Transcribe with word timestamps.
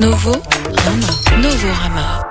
Novo 0.00 0.32
Rama. 0.32 1.42
Novo 1.42 1.68
Rama. 1.68 2.29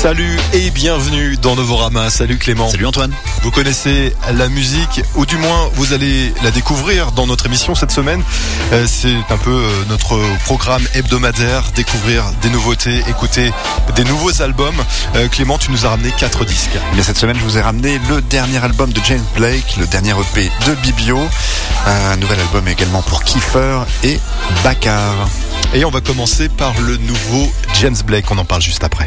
Salut 0.00 0.40
et 0.54 0.70
bienvenue 0.70 1.36
dans 1.36 1.56
Novorama. 1.56 2.08
Salut 2.08 2.38
Clément. 2.38 2.70
Salut 2.70 2.86
Antoine. 2.86 3.12
Vous 3.42 3.50
connaissez 3.50 4.14
la 4.32 4.48
musique, 4.48 5.02
ou 5.14 5.26
du 5.26 5.36
moins 5.36 5.68
vous 5.74 5.92
allez 5.92 6.32
la 6.42 6.50
découvrir 6.50 7.12
dans 7.12 7.26
notre 7.26 7.44
émission 7.44 7.74
cette 7.74 7.90
semaine. 7.90 8.22
Euh, 8.72 8.86
c'est 8.88 9.14
un 9.28 9.36
peu 9.36 9.50
euh, 9.50 9.84
notre 9.90 10.18
programme 10.46 10.82
hebdomadaire, 10.94 11.64
découvrir 11.76 12.24
des 12.40 12.48
nouveautés, 12.48 13.00
écouter 13.10 13.52
des 13.94 14.04
nouveaux 14.04 14.40
albums. 14.40 14.82
Euh, 15.16 15.28
Clément, 15.28 15.58
tu 15.58 15.70
nous 15.70 15.84
as 15.84 15.90
ramené 15.90 16.10
quatre 16.16 16.46
disques. 16.46 16.78
Mais 16.96 17.02
cette 17.02 17.18
semaine, 17.18 17.36
je 17.38 17.44
vous 17.44 17.58
ai 17.58 17.60
ramené 17.60 18.00
le 18.08 18.22
dernier 18.22 18.64
album 18.64 18.94
de 18.94 19.00
James 19.04 19.26
Blake, 19.36 19.76
le 19.78 19.86
dernier 19.86 20.12
EP 20.12 20.50
de 20.66 20.74
Bibio, 20.76 21.18
un 21.86 22.16
nouvel 22.16 22.40
album 22.40 22.66
également 22.68 23.02
pour 23.02 23.22
Kiefer 23.22 23.80
et 24.02 24.18
Bakar. 24.64 25.28
Et 25.74 25.84
on 25.84 25.90
va 25.90 26.00
commencer 26.00 26.48
par 26.48 26.72
le 26.80 26.96
nouveau 26.96 27.52
James 27.82 27.98
Blake, 28.06 28.30
on 28.30 28.38
en 28.38 28.46
parle 28.46 28.62
juste 28.62 28.82
après. 28.82 29.06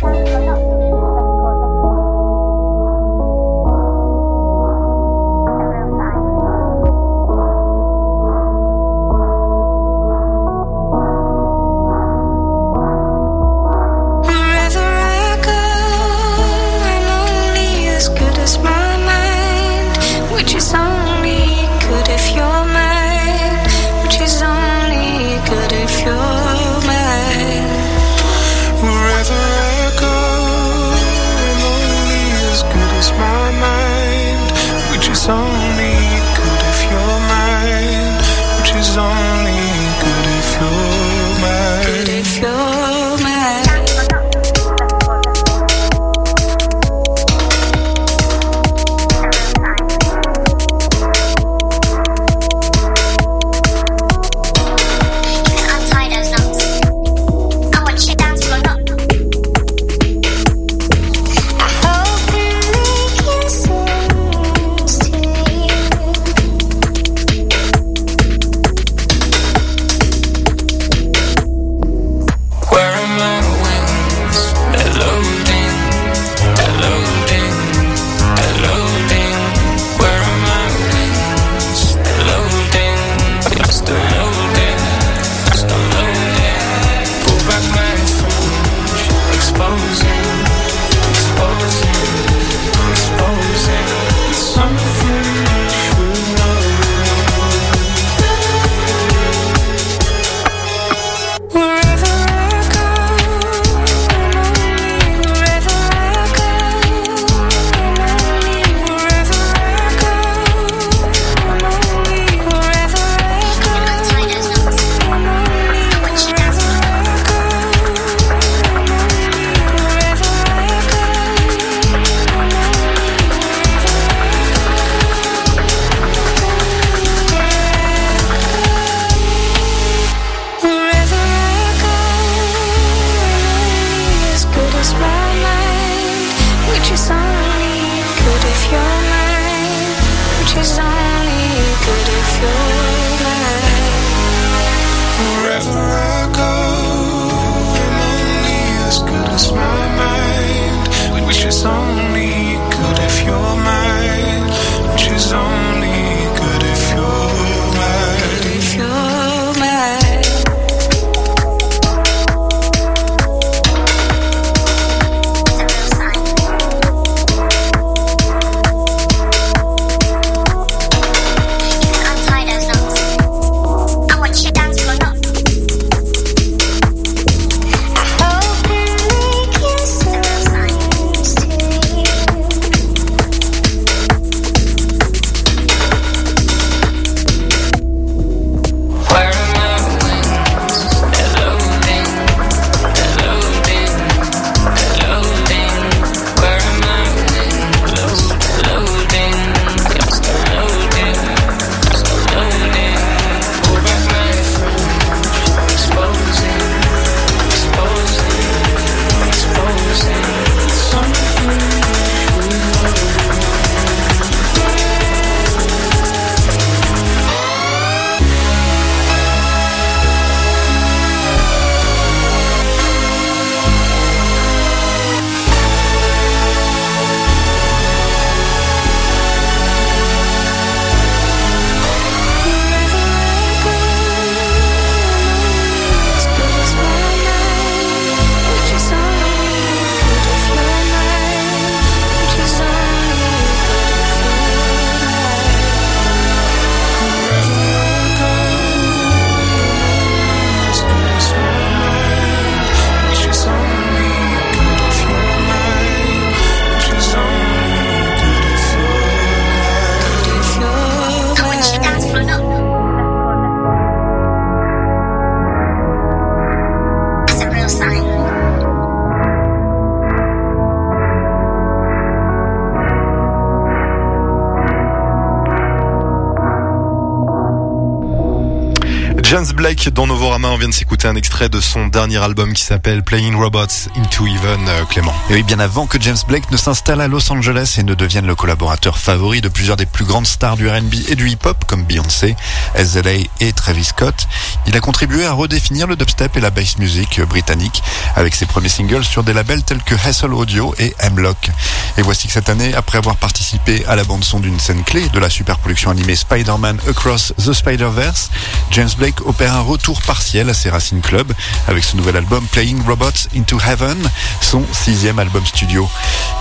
Blake 279.74 279.90
dans 279.90 280.06
Novorama, 280.06 280.50
on 280.50 280.58
vient 280.58 280.70
de 280.70 280.74
s'écouter 280.74 281.08
un 281.08 281.16
extrait 281.16 281.50
de 281.50 281.60
son 281.60 281.88
dernier 281.88 282.18
album 282.18 282.54
qui 282.54 282.62
s'appelle 282.62 283.02
Playing 283.02 283.36
Robots 283.36 283.90
into 283.98 284.28
Even, 284.28 284.68
euh, 284.68 284.86
Clément. 284.86 285.14
Et 285.32 285.34
oui, 285.34 285.44
bien 285.44 285.60
avant 285.60 285.88
que 285.88 286.00
James 286.00 286.18
Blake 286.28 286.52
ne 286.52 286.58
s'installe 286.58 287.02
à 287.02 287.08
Los 287.08 287.32
Angeles 287.32 287.78
et 287.80 287.84
ne 287.84 287.96
devienne 287.96 288.28
le 288.28 288.36
collaborateur 288.36 289.00
favori 289.00 289.42
de 289.42 289.50
plusieurs 289.50 289.76
des 289.76 289.88
plus 289.88 290.06
grandes 290.06 290.28
stars 290.28 290.58
du 290.58 290.70
R&B 290.70 290.94
et 291.10 291.16
du 291.16 291.28
hip-hop 291.28 291.66
comme 291.66 291.86
Beyoncé, 291.86 292.36
SZA 292.76 293.26
et 293.40 293.54
Travis 293.54 293.86
Scott, 293.86 294.28
il 294.68 294.76
a 294.78 294.80
contribué 294.80 295.26
à 295.26 295.34
redéfinir 295.34 295.88
le 295.88 295.96
dubstep 295.96 296.38
et 296.38 296.42
la 296.42 296.52
bass 296.52 296.78
music 296.78 297.22
britannique 297.22 297.82
avec 298.16 298.36
ses 298.36 298.46
premiers 298.46 298.70
singles 298.70 299.04
sur 299.04 299.24
des 299.24 299.34
labels 299.34 299.64
tels 299.64 299.82
que 299.82 299.96
Hustle 299.96 300.34
Audio 300.34 300.76
et 300.78 300.94
M-Lock. 301.00 301.50
Et 301.98 302.04
voici 302.04 302.28
que 302.28 302.34
cette 302.34 302.50
année, 302.50 302.76
après 302.76 303.00
avoir 303.00 303.16
participé 303.16 303.84
à 303.88 303.96
la 303.96 304.04
bande 304.04 304.24
son 304.24 304.40
d'une 304.40 304.60
scène 304.60 304.84
clé 304.84 305.10
de 305.10 305.20
la 305.20 305.32
super 305.32 305.58
production 305.58 305.90
animée 305.90 306.16
Spider-Man 306.16 306.80
Across 306.88 307.34
the 307.44 307.54
Spider-Verse, 307.54 308.30
James 308.70 308.90
Blake 308.98 309.26
opère 309.26 309.56
un 309.56 309.63
retour 309.64 310.02
partiel 310.02 310.50
à 310.50 310.54
ses 310.54 310.70
racines 310.70 311.02
club 311.02 311.32
avec 311.68 311.84
ce 311.84 311.96
nouvel 311.96 312.18
album 312.18 312.46
Playing 312.52 312.86
Robots 312.86 313.28
into 313.36 313.60
Heaven, 313.60 313.98
son 314.42 314.64
sixième 314.72 315.20
album 315.20 315.46
studio. 315.46 315.90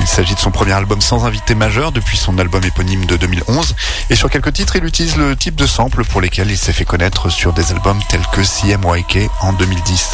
Il 0.01 0.07
s'agit 0.07 0.35
de 0.35 0.41
son 0.41 0.51
premier 0.51 0.73
album 0.73 1.01
sans 1.01 1.25
invité 1.25 1.55
majeur 1.55 1.93
depuis 1.93 2.17
son 2.17 2.39
album 2.39 2.65
éponyme 2.65 3.07
de 3.07 3.17
2011 3.17 3.75
et 4.11 4.17
sur 4.17 4.29
quelques 4.29 4.53
titres 4.53 4.77
il 4.77 4.85
utilise 4.85 5.17
le 5.17 5.37
type 5.37 5.55
de 5.55 5.67
sample 5.67 6.05
pour 6.05 6.21
lesquels 6.21 6.51
il 6.51 6.59
s'est 6.59 6.73
fait 6.73 6.85
connaître 6.85 7.31
sur 7.31 7.53
des 7.53 7.71
albums 7.71 8.01
tels 8.09 8.27
que 8.33 8.43
CMYK 8.43 9.31
en 9.41 9.53
2010. 9.53 10.11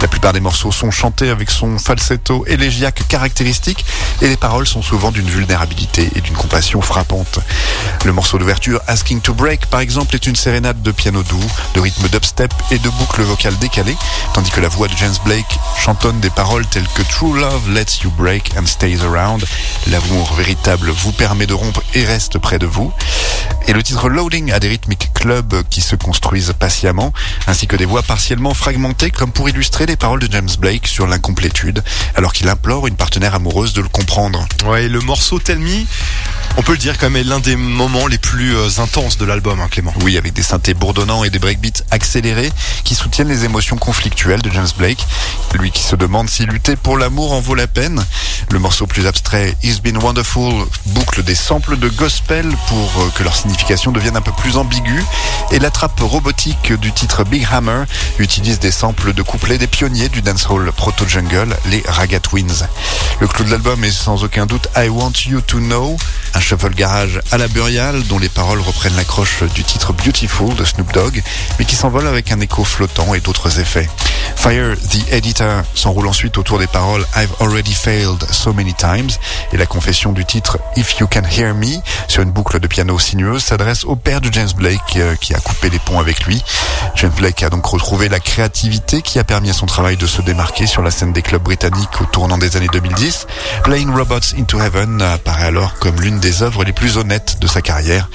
La 0.00 0.08
plupart 0.08 0.32
des 0.32 0.40
morceaux 0.40 0.72
sont 0.72 0.90
chantés 0.90 1.30
avec 1.30 1.50
son 1.50 1.78
falsetto 1.78 2.44
élégiaque 2.46 3.06
caractéristique 3.08 3.84
et 4.22 4.28
les 4.28 4.36
paroles 4.36 4.66
sont 4.66 4.82
souvent 4.82 5.10
d'une 5.10 5.28
vulnérabilité 5.28 6.10
et 6.14 6.20
d'une 6.20 6.36
compassion 6.36 6.80
frappante. 6.80 7.40
Le 8.04 8.12
morceau 8.12 8.38
d'ouverture 8.38 8.80
Asking 8.86 9.20
to 9.20 9.34
Break 9.34 9.66
par 9.66 9.80
exemple 9.80 10.14
est 10.14 10.26
une 10.26 10.36
sérénade 10.36 10.82
de 10.82 10.90
piano 10.90 11.22
doux, 11.22 11.50
de 11.74 11.80
rythme 11.80 12.08
dubstep 12.08 12.49
et 12.70 12.78
de 12.78 12.88
boucles 12.90 13.22
vocales 13.22 13.58
décalées, 13.58 13.96
tandis 14.34 14.50
que 14.50 14.60
la 14.60 14.68
voix 14.68 14.88
de 14.88 14.96
James 14.96 15.14
Blake 15.24 15.58
chantonne 15.78 16.20
des 16.20 16.30
paroles 16.30 16.66
telles 16.66 16.88
que 16.94 17.02
True 17.02 17.38
Love 17.38 17.70
lets 17.70 18.02
you 18.02 18.10
break 18.10 18.52
and 18.56 18.66
stays 18.66 19.02
around, 19.02 19.44
l'amour 19.88 20.32
véritable 20.34 20.90
vous 20.90 21.12
permet 21.12 21.46
de 21.46 21.54
rompre 21.54 21.82
et 21.94 22.04
reste 22.04 22.38
près 22.38 22.58
de 22.58 22.66
vous. 22.66 22.92
Et 23.66 23.72
le 23.72 23.82
titre 23.82 24.08
Loading 24.08 24.52
a 24.52 24.60
des 24.60 24.68
rythmiques 24.68 25.10
club 25.20 25.62
qui 25.68 25.82
se 25.82 25.96
construisent 25.96 26.54
patiemment, 26.58 27.12
ainsi 27.46 27.66
que 27.66 27.76
des 27.76 27.84
voix 27.84 28.02
partiellement 28.02 28.54
fragmentées 28.54 29.10
comme 29.10 29.32
pour 29.32 29.50
illustrer 29.50 29.84
les 29.84 29.96
paroles 29.96 30.20
de 30.20 30.32
James 30.32 30.48
Blake 30.58 30.86
sur 30.86 31.06
l'incomplétude, 31.06 31.84
alors 32.16 32.32
qu'il 32.32 32.48
implore 32.48 32.86
une 32.86 32.96
partenaire 32.96 33.34
amoureuse 33.34 33.74
de 33.74 33.82
le 33.82 33.88
comprendre. 33.88 34.46
Ouais, 34.66 34.88
le 34.88 35.00
morceau 35.00 35.38
Tell 35.38 35.58
Me, 35.58 35.84
on 36.56 36.62
peut 36.62 36.72
le 36.72 36.78
dire 36.78 36.96
quand 36.96 37.10
même, 37.10 37.16
est 37.16 37.24
l'un 37.24 37.38
des 37.38 37.54
moments 37.56 38.06
les 38.06 38.16
plus 38.16 38.56
euh, 38.56 38.68
intenses 38.78 39.18
de 39.18 39.26
l'album, 39.26 39.60
hein, 39.60 39.68
Clément. 39.70 39.92
Oui, 40.00 40.16
avec 40.16 40.32
des 40.32 40.42
synthés 40.42 40.72
bourdonnants 40.72 41.22
et 41.22 41.30
des 41.30 41.38
breakbeats 41.38 41.82
accélérés 41.90 42.39
qui 42.84 42.94
soutiennent 42.94 43.28
les 43.28 43.44
émotions 43.44 43.76
conflictuelles 43.76 44.42
de 44.42 44.50
James 44.50 44.68
Blake, 44.78 45.06
lui 45.58 45.70
qui 45.70 45.82
se 45.82 45.96
demande 45.96 46.30
si 46.30 46.46
lutter 46.46 46.76
pour 46.76 46.96
l'amour 46.96 47.32
en 47.32 47.40
vaut 47.40 47.54
la 47.54 47.66
peine. 47.66 48.04
Le 48.50 48.58
morceau 48.58 48.86
plus 48.86 49.06
abstrait 49.06 49.56
It's 49.62 49.80
Been 49.80 49.98
Wonderful 49.98 50.66
boucle 50.86 51.22
des 51.22 51.34
samples 51.34 51.76
de 51.78 51.88
gospel 51.88 52.48
pour 52.68 53.02
euh, 53.02 53.10
que 53.14 53.22
leur 53.22 53.36
signification 53.36 53.92
devienne 53.92 54.16
un 54.16 54.22
peu 54.22 54.32
plus 54.32 54.56
ambiguë 54.56 55.04
et 55.52 55.58
la 55.58 55.70
trappe 55.70 56.00
robotique 56.00 56.72
du 56.72 56.92
titre 56.92 57.24
Big 57.24 57.46
Hammer 57.50 57.84
utilise 58.18 58.58
des 58.58 58.70
samples 58.70 59.12
de 59.12 59.22
couplets 59.22 59.58
des 59.58 59.66
pionniers 59.66 60.08
du 60.08 60.22
dancehall 60.22 60.70
proto-jungle, 60.72 61.56
les 61.66 61.82
Raga 61.86 62.20
Twins. 62.20 62.66
Le 63.20 63.26
clou 63.26 63.44
de 63.44 63.50
l'album 63.50 63.82
est 63.84 63.90
sans 63.90 64.24
aucun 64.24 64.46
doute 64.46 64.68
I 64.76 64.88
Want 64.88 65.12
You 65.26 65.40
To 65.42 65.58
Know, 65.58 65.96
un 66.34 66.40
shuffle 66.40 66.74
garage 66.74 67.20
à 67.32 67.38
la 67.38 67.48
Burial 67.48 68.02
dont 68.04 68.18
les 68.18 68.28
paroles 68.28 68.60
reprennent 68.60 68.96
l'accroche 68.96 69.42
du 69.54 69.64
titre 69.64 69.92
Beautiful 69.92 70.54
de 70.54 70.64
Snoop 70.64 70.92
Dogg, 70.92 71.22
mais 71.58 71.64
qui 71.64 71.74
s'envole 71.74 72.06
avec 72.06 72.29
un 72.32 72.40
écho 72.40 72.64
flottant 72.64 73.14
et 73.14 73.20
d'autres 73.20 73.60
effets. 73.60 73.88
Fire 74.36 74.76
the 74.76 75.12
Editor 75.12 75.62
s'enroule 75.74 76.06
ensuite 76.06 76.38
autour 76.38 76.58
des 76.58 76.66
paroles 76.66 77.04
I've 77.16 77.32
already 77.40 77.74
failed 77.74 78.24
so 78.30 78.52
many 78.52 78.72
times 78.74 79.10
et 79.52 79.56
la 79.56 79.66
confession 79.66 80.12
du 80.12 80.24
titre 80.24 80.58
If 80.76 80.98
You 80.98 81.08
Can 81.10 81.22
Hear 81.24 81.54
Me 81.54 81.80
sur 82.08 82.22
une 82.22 82.30
boucle 82.30 82.58
de 82.60 82.66
piano 82.66 82.98
sinueuse 82.98 83.42
s'adresse 83.42 83.84
au 83.84 83.96
père 83.96 84.20
de 84.20 84.32
James 84.32 84.50
Blake 84.56 84.96
euh, 84.96 85.14
qui 85.16 85.34
a 85.34 85.40
coupé 85.40 85.70
les 85.70 85.78
ponts 85.78 85.98
avec 85.98 86.24
lui. 86.24 86.42
James 86.96 87.12
Blake 87.16 87.42
a 87.42 87.50
donc 87.50 87.66
retrouvé 87.66 88.08
la 88.08 88.20
créativité 88.20 89.02
qui 89.02 89.18
a 89.18 89.24
permis 89.24 89.50
à 89.50 89.54
son 89.54 89.66
travail 89.66 89.96
de 89.96 90.06
se 90.06 90.22
démarquer 90.22 90.66
sur 90.66 90.82
la 90.82 90.90
scène 90.90 91.12
des 91.12 91.22
clubs 91.22 91.42
britanniques 91.42 92.00
au 92.00 92.04
tournant 92.04 92.38
des 92.38 92.56
années 92.56 92.68
2010. 92.72 93.26
Playing 93.64 93.90
Robots 93.90 94.34
into 94.38 94.60
Heaven 94.60 95.02
apparaît 95.02 95.46
alors 95.46 95.74
comme 95.78 96.00
l'une 96.00 96.20
des 96.20 96.42
œuvres 96.42 96.64
les 96.64 96.72
plus 96.72 96.96
honnêtes 96.96 97.38
de 97.40 97.46
sa 97.46 97.62
carrière. 97.62 98.08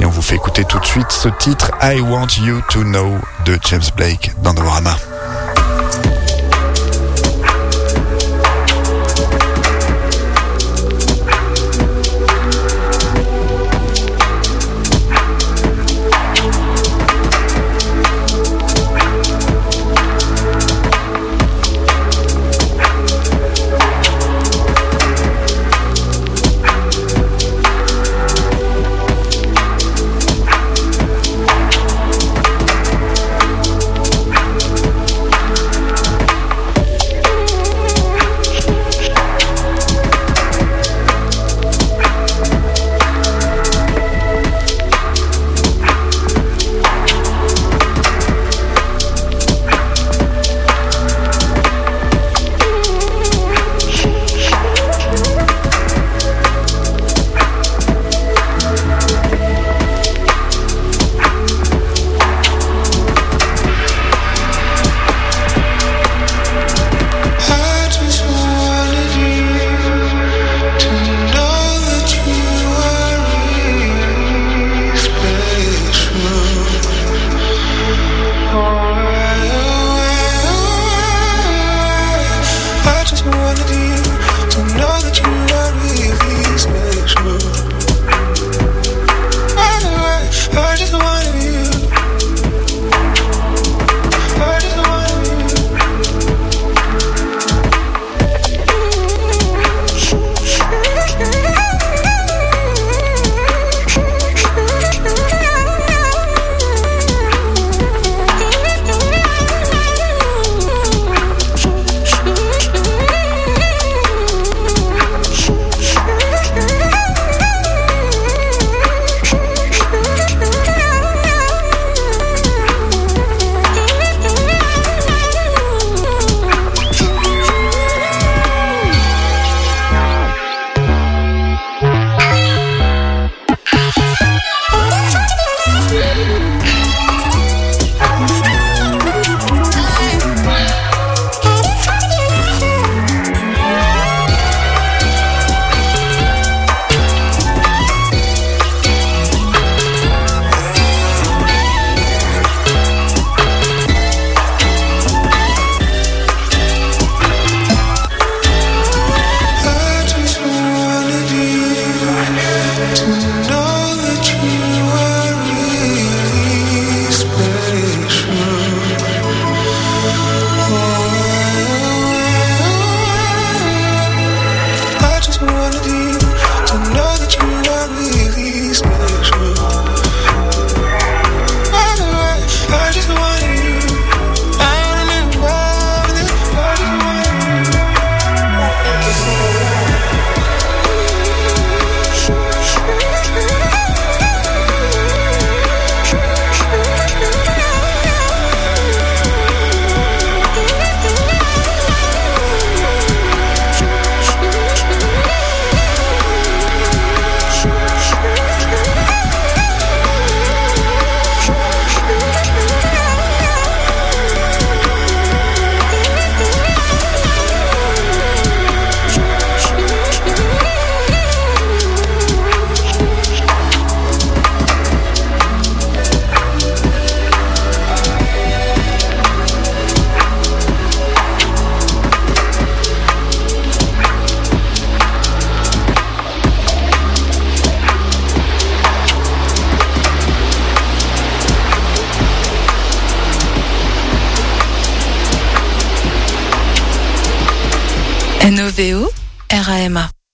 Et 0.00 0.04
on 0.04 0.10
vous 0.10 0.22
fait 0.22 0.36
écouter 0.36 0.64
tout 0.64 0.78
de 0.78 0.86
suite 0.86 1.10
ce 1.10 1.28
titre 1.28 1.70
I 1.82 2.00
Want 2.00 2.28
You 2.40 2.60
to 2.70 2.82
Know 2.82 3.18
de 3.44 3.55
James 3.62 3.82
Blake 3.96 4.32
dans 4.42 4.52
Novorama. 4.52 4.96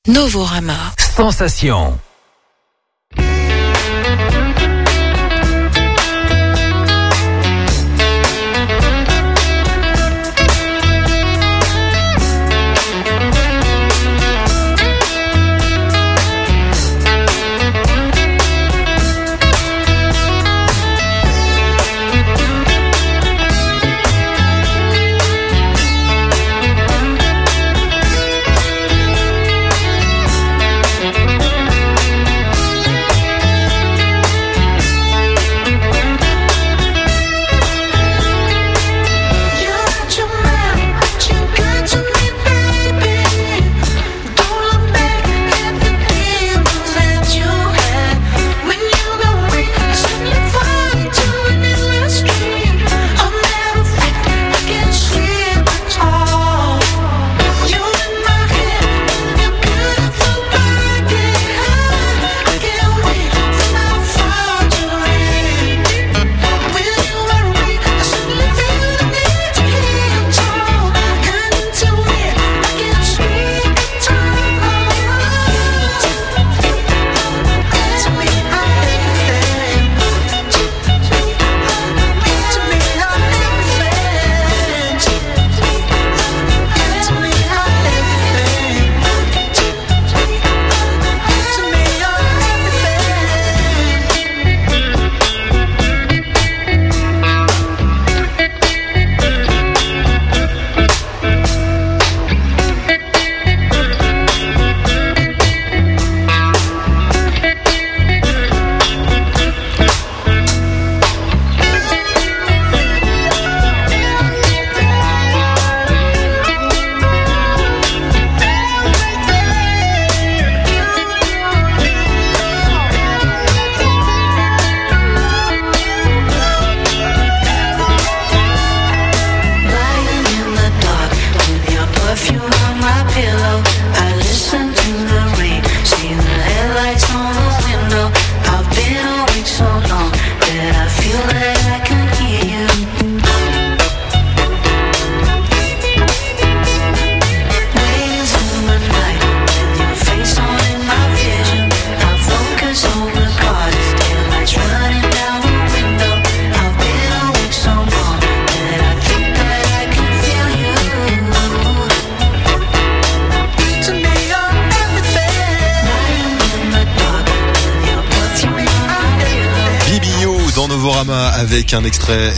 Novorama. 0.08 0.92
Sensation. 0.98 2.11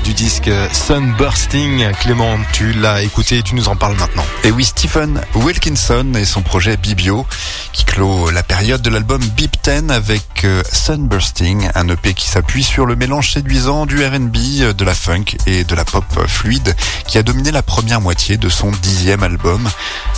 Du 0.05 0.15
disque 0.15 0.51
Sunbursting. 0.73 1.93
Clément, 2.01 2.39
tu 2.53 2.73
l'as 2.73 3.03
écouté, 3.03 3.43
tu 3.43 3.55
nous 3.55 3.69
en 3.69 3.77
parles 3.77 3.97
maintenant. 3.97 4.25
Et 4.47 4.51
oui, 4.51 4.67
Stephen 4.67 5.23
Wilkinson 5.37 6.13
et 6.17 6.27
son 6.27 6.43
projet 6.43 6.77
Bibio 6.77 7.27
qui 7.73 7.87
clôt 7.87 8.29
la 8.29 8.43
période 8.43 8.83
de 8.83 8.91
l'album 8.91 9.23
Beep 9.37 9.57
10 9.65 9.91
avec 9.91 10.45
euh, 10.45 10.63
Sunbursting, 10.71 11.71
un 11.75 11.89
EP 11.89 12.13
qui 12.13 12.29
s'appuie 12.29 12.63
sur 12.63 12.85
le 12.85 12.95
mélange 12.95 13.33
séduisant 13.33 13.87
du 13.87 14.05
R&B, 14.05 14.37
euh, 14.61 14.73
de 14.75 14.85
la 14.85 14.95
funk 14.95 15.25
et 15.47 15.65
de 15.65 15.75
la 15.75 15.87
pop 15.87 16.05
fluide 16.27 16.77
qui 17.07 17.17
a 17.17 17.23
dominé 17.23 17.53
la 17.53 17.63
première 17.63 18.03
moitié 18.03 18.37
de 18.37 18.51
son 18.51 18.71
dixième 18.71 19.23
album. 19.23 19.67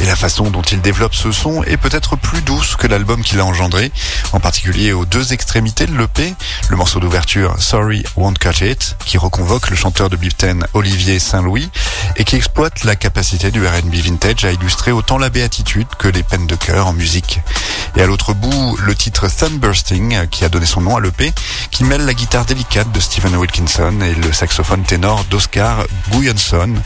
Et 0.00 0.06
la 0.06 0.16
façon 0.16 0.50
dont 0.50 0.62
il 0.62 0.80
développe 0.80 1.14
ce 1.14 1.30
son 1.30 1.62
est 1.62 1.76
peut-être 1.76 2.16
plus 2.16 2.42
douce 2.42 2.74
que 2.74 2.88
l'album 2.88 3.22
qu'il 3.22 3.38
a 3.38 3.44
engendré, 3.44 3.92
en 4.32 4.40
particulier 4.40 4.92
aux 4.92 5.06
deux 5.06 5.32
extrémités 5.34 5.86
de 5.86 5.96
l'EP, 5.96 6.34
le 6.68 6.76
morceau 6.76 6.98
d'ouverture 6.98 7.54
Sorry 7.60 8.04
Won't 8.16 8.34
Cut 8.40 8.64
It, 8.64 8.96
qui 9.04 9.18
reconvoque 9.18 9.70
le 9.70 9.76
chanteur 9.76 10.10
de 10.10 10.16
Beep 10.16 10.36
10 10.36 10.66
Olivier 10.74 11.20
Saint-Louis 11.20 11.70
et 12.16 12.24
qui 12.24 12.34
exploite 12.34 12.82
la 12.82 12.96
capacité 12.96 13.52
du 13.52 13.64
R&B 13.64 13.94
vintage 14.16 14.46
à 14.46 14.52
illustrer 14.52 14.92
autant 14.92 15.18
la 15.18 15.28
béatitude 15.28 15.88
que 15.98 16.08
les 16.08 16.22
peines 16.22 16.46
de 16.46 16.54
cœur 16.54 16.86
en 16.86 16.94
musique. 16.94 17.40
Et 17.96 18.02
à 18.02 18.06
l'autre 18.06 18.32
bout, 18.32 18.78
le 18.82 18.94
titre 18.94 19.30
Sunbursting, 19.30 20.26
qui 20.28 20.42
a 20.46 20.48
donné 20.48 20.64
son 20.64 20.80
nom 20.80 20.96
à 20.96 21.00
l'EP, 21.00 21.34
qui 21.70 21.84
mêle 21.84 22.06
la 22.06 22.14
guitare 22.14 22.46
délicate 22.46 22.90
de 22.92 23.00
Stephen 23.00 23.36
Wilkinson 23.36 23.94
et 24.00 24.14
le 24.14 24.32
saxophone 24.32 24.84
ténor 24.84 25.24
d'Oscar 25.30 25.84
Guyanson, 26.10 26.76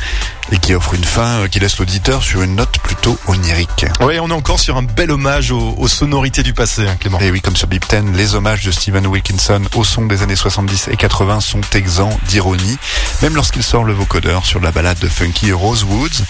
et 0.51 0.59
qui 0.59 0.75
offre 0.75 0.95
une 0.95 1.05
fin 1.05 1.47
qui 1.49 1.61
laisse 1.61 1.79
l'auditeur 1.79 2.25
sur 2.25 2.43
une 2.43 2.57
note 2.57 2.79
plutôt 2.83 3.17
onirique. 3.29 3.87
Oui, 4.01 4.19
on 4.19 4.29
est 4.29 4.33
encore 4.33 4.59
sur 4.59 4.77
un 4.77 4.83
bel 4.83 5.13
hommage 5.13 5.53
aux, 5.53 5.89
sonorités 5.89 6.43
du 6.43 6.53
passé, 6.53 6.89
hein, 6.89 6.97
Clément. 6.99 7.21
Et 7.21 7.31
oui, 7.31 7.41
comme 7.41 7.55
sur 7.55 7.69
Beep 7.69 7.85
10, 7.89 8.17
les 8.17 8.35
hommages 8.35 8.65
de 8.65 8.73
Stephen 8.73 9.07
Wilkinson 9.07 9.63
au 9.77 9.85
son 9.85 10.07
des 10.07 10.23
années 10.23 10.37
70 10.37 10.89
et 10.91 10.97
80 10.97 11.41
sont 11.41 11.61
exempts 11.75 12.19
d'ironie, 12.27 12.79
même 13.23 13.37
lorsqu'il 13.37 13.63
sort 13.63 13.85
le 13.85 13.93
vocodeur 13.93 14.47
sur 14.47 14.59
la 14.59 14.73
balade 14.73 14.99
de 14.99 15.09
funky 15.09 15.53
Rosewoods 15.53 16.25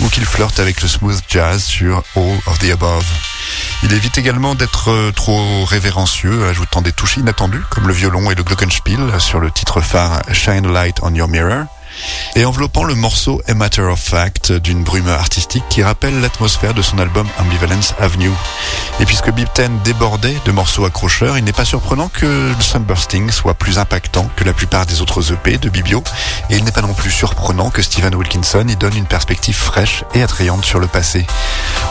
ou 0.00 0.08
qu'il 0.08 0.24
flirte 0.24 0.60
avec 0.60 0.82
le 0.82 0.88
smooth 0.88 1.20
jazz 1.28 1.62
sur 1.62 2.02
All 2.16 2.38
of 2.46 2.58
the 2.58 2.70
Above. 2.70 3.06
Il 3.82 3.92
évite 3.92 4.18
également 4.18 4.54
d'être 4.54 4.90
euh, 4.90 5.12
trop 5.12 5.64
révérencieux, 5.64 6.46
ajoutant 6.48 6.82
des 6.82 6.92
touches 6.92 7.16
inattendues 7.16 7.62
comme 7.70 7.86
le 7.86 7.92
violon 7.92 8.30
et 8.30 8.34
le 8.34 8.42
glockenspiel 8.42 9.20
sur 9.20 9.40
le 9.40 9.50
titre 9.50 9.80
phare 9.80 10.22
Shine 10.32 10.72
Light 10.72 10.96
on 11.02 11.14
Your 11.14 11.28
Mirror 11.28 11.66
et 12.36 12.44
enveloppant 12.44 12.84
le 12.84 12.94
morceau 12.94 13.40
A 13.48 13.54
Matter 13.54 13.82
of 13.82 14.00
Fact 14.00 14.52
d'une 14.52 14.82
brume 14.82 15.08
artistique 15.08 15.64
qui 15.68 15.82
rappelle 15.82 16.20
l'atmosphère 16.20 16.74
de 16.74 16.82
son 16.82 16.98
album 16.98 17.26
Ambivalence 17.38 17.94
Avenue. 17.98 18.32
Et 19.00 19.06
puisque 19.06 19.30
Bip 19.30 19.52
Ten 19.54 19.78
débordait 19.84 20.36
de 20.44 20.52
morceaux 20.52 20.84
accrocheurs, 20.84 21.38
il 21.38 21.44
n'est 21.44 21.52
pas 21.52 21.64
surprenant 21.64 22.08
que 22.08 22.26
le 22.26 22.62
Sunbursting 22.62 23.30
soit 23.30 23.54
plus 23.54 23.78
impactant 23.78 24.28
que 24.36 24.44
la 24.44 24.52
plupart 24.52 24.86
des 24.86 25.00
autres 25.00 25.32
EP 25.32 25.58
de 25.58 25.68
Bibio, 25.68 26.02
et 26.50 26.56
il 26.56 26.64
n'est 26.64 26.72
pas 26.72 26.82
non 26.82 26.94
plus 26.94 27.10
surprenant 27.10 27.70
que 27.70 27.82
Stephen 27.82 28.14
Wilkinson 28.14 28.66
y 28.68 28.76
donne 28.76 28.96
une 28.96 29.06
perspective 29.06 29.56
fraîche 29.56 30.04
et 30.14 30.22
attrayante 30.22 30.64
sur 30.64 30.80
le 30.80 30.86
passé. 30.86 31.26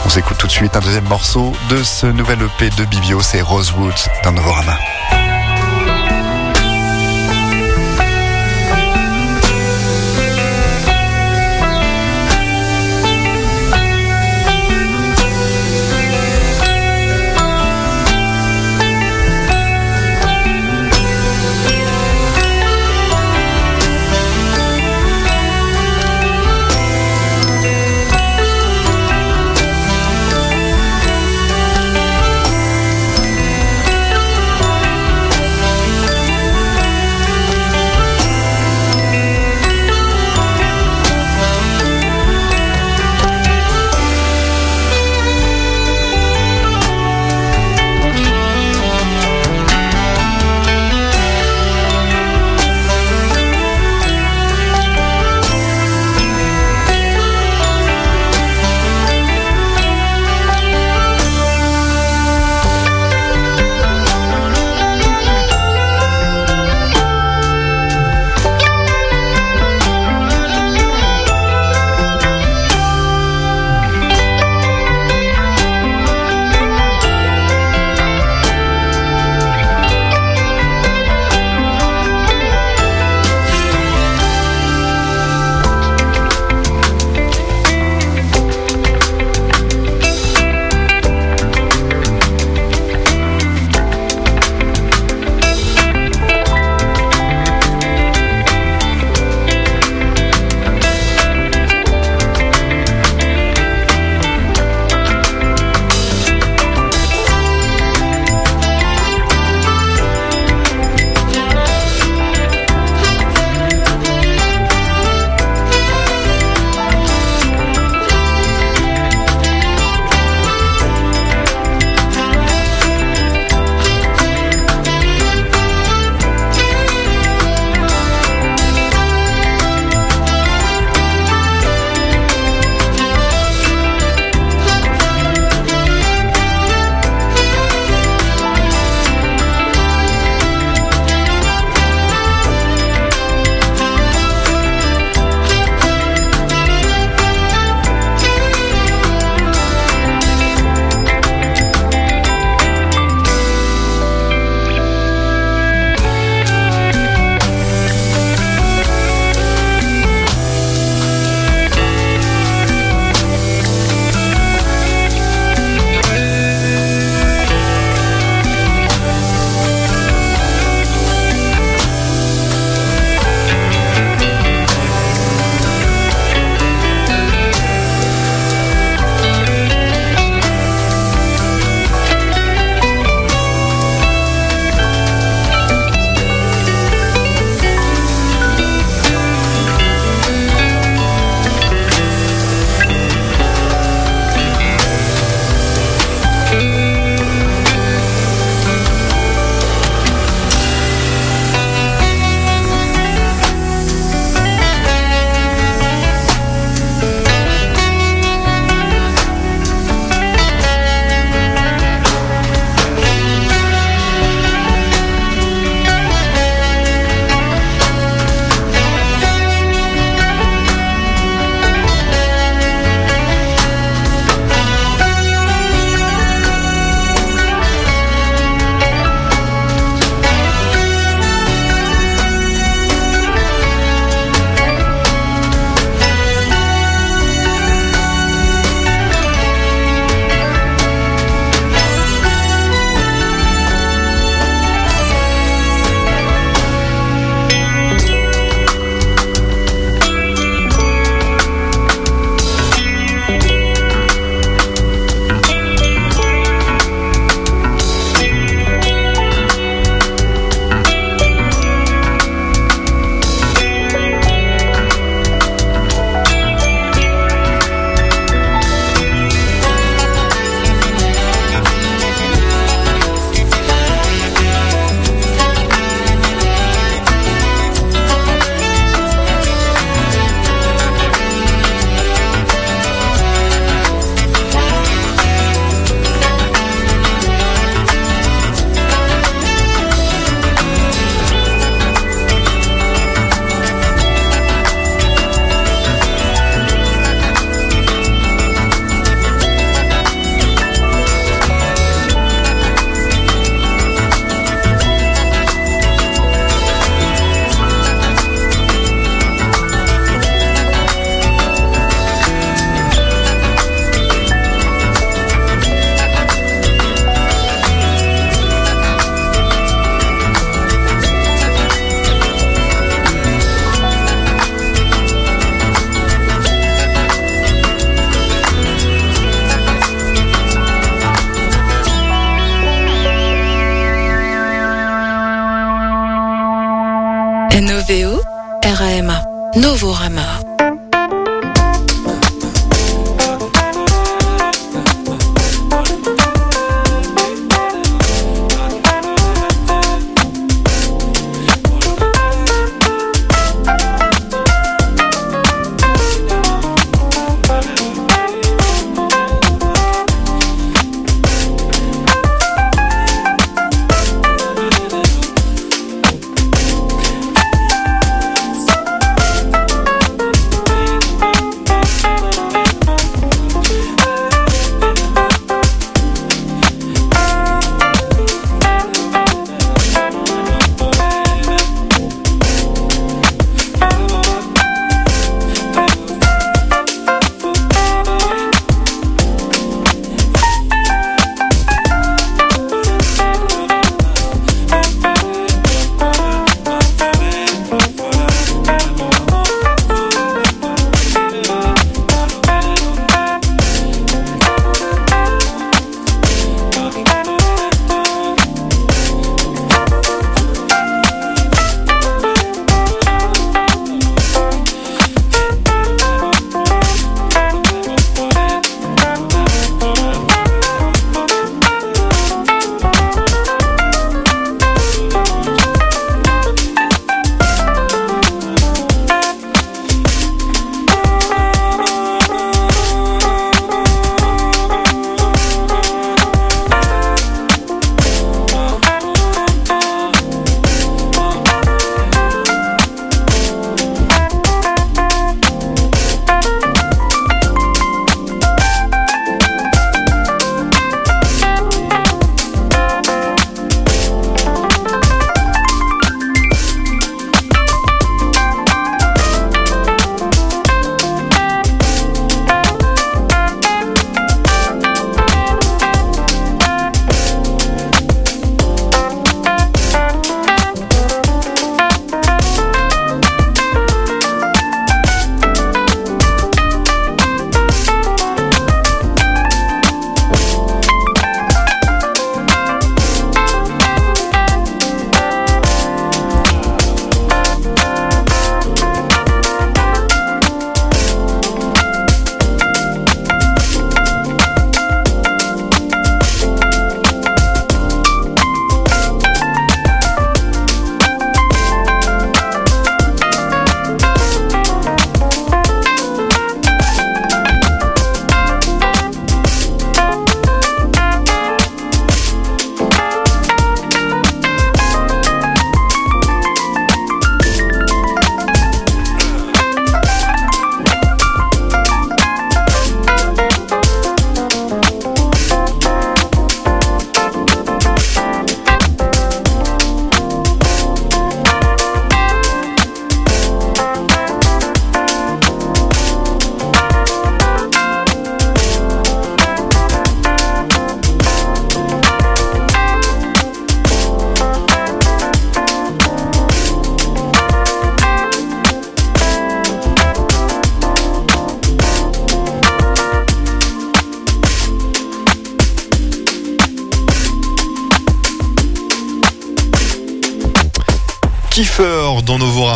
On 0.04 0.08
s'écoute 0.08 0.38
tout 0.38 0.46
de 0.46 0.52
suite 0.52 0.76
un 0.76 0.80
deuxième 0.80 1.08
morceau 1.08 1.52
de 1.70 1.82
ce 1.82 2.06
nouvel 2.06 2.38
EP 2.42 2.70
de 2.70 2.84
Bibio, 2.84 3.20
c'est 3.20 3.40
Rosewood 3.40 3.94
dans 4.22 4.32
Novorama. 4.32 4.78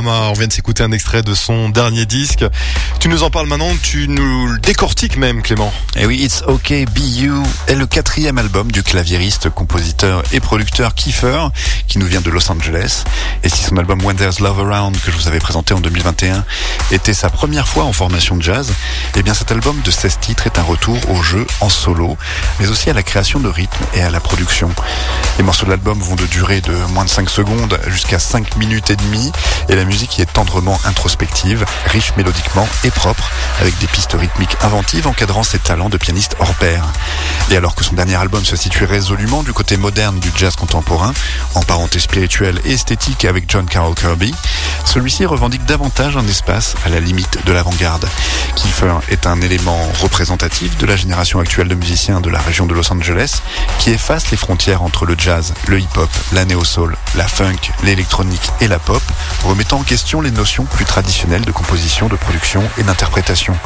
On 0.07 0.33
vient 0.35 0.47
de 0.47 0.53
s'écouter 0.53 0.85
un 0.85 0.93
extrait 0.93 1.23
de 1.23 1.35
son 1.35 1.71
dernier 1.71 2.07
disque. 2.07 2.45
Tu 3.01 3.09
nous 3.09 3.25
en 3.25 3.31
parles 3.31 3.49
maintenant, 3.49 3.73
tu 3.83 4.07
nous 4.07 4.47
le 4.47 4.59
décortiques 4.61 5.17
même, 5.17 5.43
Clément. 5.43 5.73
Et 5.97 6.01
eh 6.03 6.07
oui, 6.07 6.21
It's 6.23 6.45
OK 6.47 6.71
Be 6.71 7.01
You 7.01 7.43
est 7.67 7.75
le 7.75 7.87
quatrième 7.87 8.39
album 8.39 8.71
du 8.71 8.85
claviériste, 8.85 9.51
compositeur 9.51 10.23
et 10.33 10.39
producteur 10.39 10.95
Kiefer, 10.95 11.49
qui 11.89 11.99
nous 11.99 12.07
vient 12.07 12.21
de 12.21 12.31
Los 12.31 12.51
Angeles. 12.51 13.05
Et 13.43 13.49
si 13.49 13.65
son 13.65 13.77
album 13.79 14.05
When 14.05 14.17
There's 14.17 14.41
Love 14.41 14.61
Around, 14.61 15.01
que 15.01 15.11
je 15.11 15.17
vous 15.17 15.27
avais 15.27 15.39
présenté 15.39 15.75
en 15.75 15.81
2021, 15.81 16.45
était 16.93 17.15
sa 17.15 17.31
première 17.31 17.67
fois 17.67 17.85
en 17.85 17.93
formation 17.93 18.37
de 18.37 18.43
jazz, 18.43 18.73
eh 19.17 19.23
bien 19.23 19.35
cet 19.35 19.51
album 19.51 19.81
de 19.85 19.91
16 19.91 20.19
titres 20.21 20.47
est 20.47 20.59
un 20.59 20.63
retour 20.63 20.99
au 21.11 21.23
jeu 21.23 21.47
en 21.61 21.69
solo, 21.69 22.17
mais 22.61 22.69
aussi 22.69 22.91
à 22.91 22.93
la 22.93 23.03
création 23.03 23.41
de 23.41 23.49
rythme 23.49 23.85
et 23.95 24.03
à 24.03 24.11
la 24.11 24.21
production. 24.21 24.71
Les 25.39 25.45
morceaux 25.45 25.65
de 25.65 25.71
l'album 25.71 25.99
vont 25.99 26.17
de 26.17 26.27
durer 26.27 26.61
de 26.61 26.75
moins 26.93 27.05
de 27.05 27.11
5 27.11 27.31
secondes 27.31 27.81
jusqu'à 27.89 28.19
5 28.19 28.57
minutes 28.57 28.91
et 28.91 28.97
demie 28.97 29.33
et 29.69 29.75
la 29.75 29.85
musique 29.85 30.21
est 30.21 30.33
tendrement 30.33 30.79
introspective, 30.85 31.65
riche 31.87 32.13
mélodiquement 32.17 32.69
et 32.85 32.91
propre, 32.91 33.31
avec 33.61 33.77
des 33.79 33.87
pistes 33.87 34.17
rythmiques 34.19 34.57
inventives 34.63 35.07
encadrant 35.07 35.43
ses 35.43 35.59
talents 35.59 35.89
de 35.89 35.97
pianiste 35.97 36.37
hors 36.39 36.55
pair. 36.55 36.85
Et 37.51 37.57
alors 37.57 37.75
que 37.75 37.85
son 37.85 37.95
dernier 37.95 38.17
album 38.17 38.45
se 38.45 38.57
situe 38.57 38.85
résolument 38.85 39.43
du 39.43 39.53
côté 39.53 39.77
moderne 39.77 40.19
du 40.19 40.31
jazz 40.37 40.57
contemporain, 40.57 41.13
en 41.55 41.63
spirituelle 41.87 42.61
et 42.65 42.73
esthétique 42.73 43.25
avec 43.25 43.45
John 43.49 43.65
Carroll 43.67 43.95
Kirby, 43.95 44.35
celui-ci 44.85 45.25
revendique 45.27 45.65
davantage 45.65 46.17
un 46.17 46.27
espace 46.27 46.75
à 46.85 46.89
la 46.89 46.99
limite 46.99 47.45
de 47.47 47.53
l'avant-garde. 47.53 48.09
Kiefer 48.57 48.95
est 49.11 49.27
un 49.27 49.41
élément 49.41 49.89
représentatif 50.01 50.77
de 50.79 50.87
la 50.87 50.97
génération 50.97 51.39
actuelle 51.39 51.69
de 51.69 51.75
musiciens 51.75 52.21
de 52.21 52.31
la 52.31 52.41
région 52.41 52.67
de 52.67 52.75
Los 52.75 52.93
Angeles 52.93 53.43
qui 53.79 53.91
efface 53.91 54.31
les 54.31 54.37
frontières 54.37 54.83
entre 54.83 55.07
le 55.07 55.15
jazz, 55.17 55.55
le 55.69 55.79
hip-hop, 55.79 56.11
la 56.33 56.45
néo-soul, 56.45 56.97
la 57.15 57.29
funk, 57.29 57.73
l'électronique 57.85 58.51
et 58.61 58.67
la 58.69 58.79
pop, 58.79 59.03
remettant 59.45 59.79
en 59.79 59.85
question 59.85 60.21
les 60.21 60.33
notions 60.33 60.65
plus 60.65 60.85
traditionnelles 60.85 61.45
de 61.45 61.53
composition, 61.53 62.09
de 62.09 62.17
production 62.17 62.63
et 62.79 62.83
d'interprétation. 62.83 63.57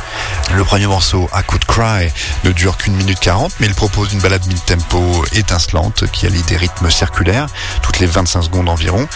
Le 0.55 0.65
premier 0.65 0.87
morceau, 0.87 1.31
A 1.33 1.43
Could 1.43 1.65
Cry, 1.65 2.13
ne 2.45 2.53
dure 2.53 2.77
qu'une 2.77 2.95
minute 2.95 3.21
40, 3.21 3.55
mais 3.61 3.67
il 3.67 3.75
propose 3.75 4.13
une 4.13 4.21
balade 4.21 4.47
mid-tempo 4.47 5.25
étincelante 5.33 6.05
qui 6.13 6.27
allie 6.27 6.43
des 6.43 6.57
rythmes 6.57 6.91
circulaires, 6.91 7.47
toutes 7.83 8.01
les 8.01 8.02
25 8.07 8.43
secondes 8.43 8.69
environ, 8.69 9.07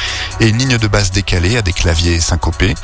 et 0.40 0.49
une 0.49 0.59
ligne 0.59 0.79
de 0.79 0.88
basse 0.88 1.11
décalée 1.11 1.57
à 1.57 1.62
des 1.62 1.72
claviers 1.72 2.20
syncopés. 2.20 2.75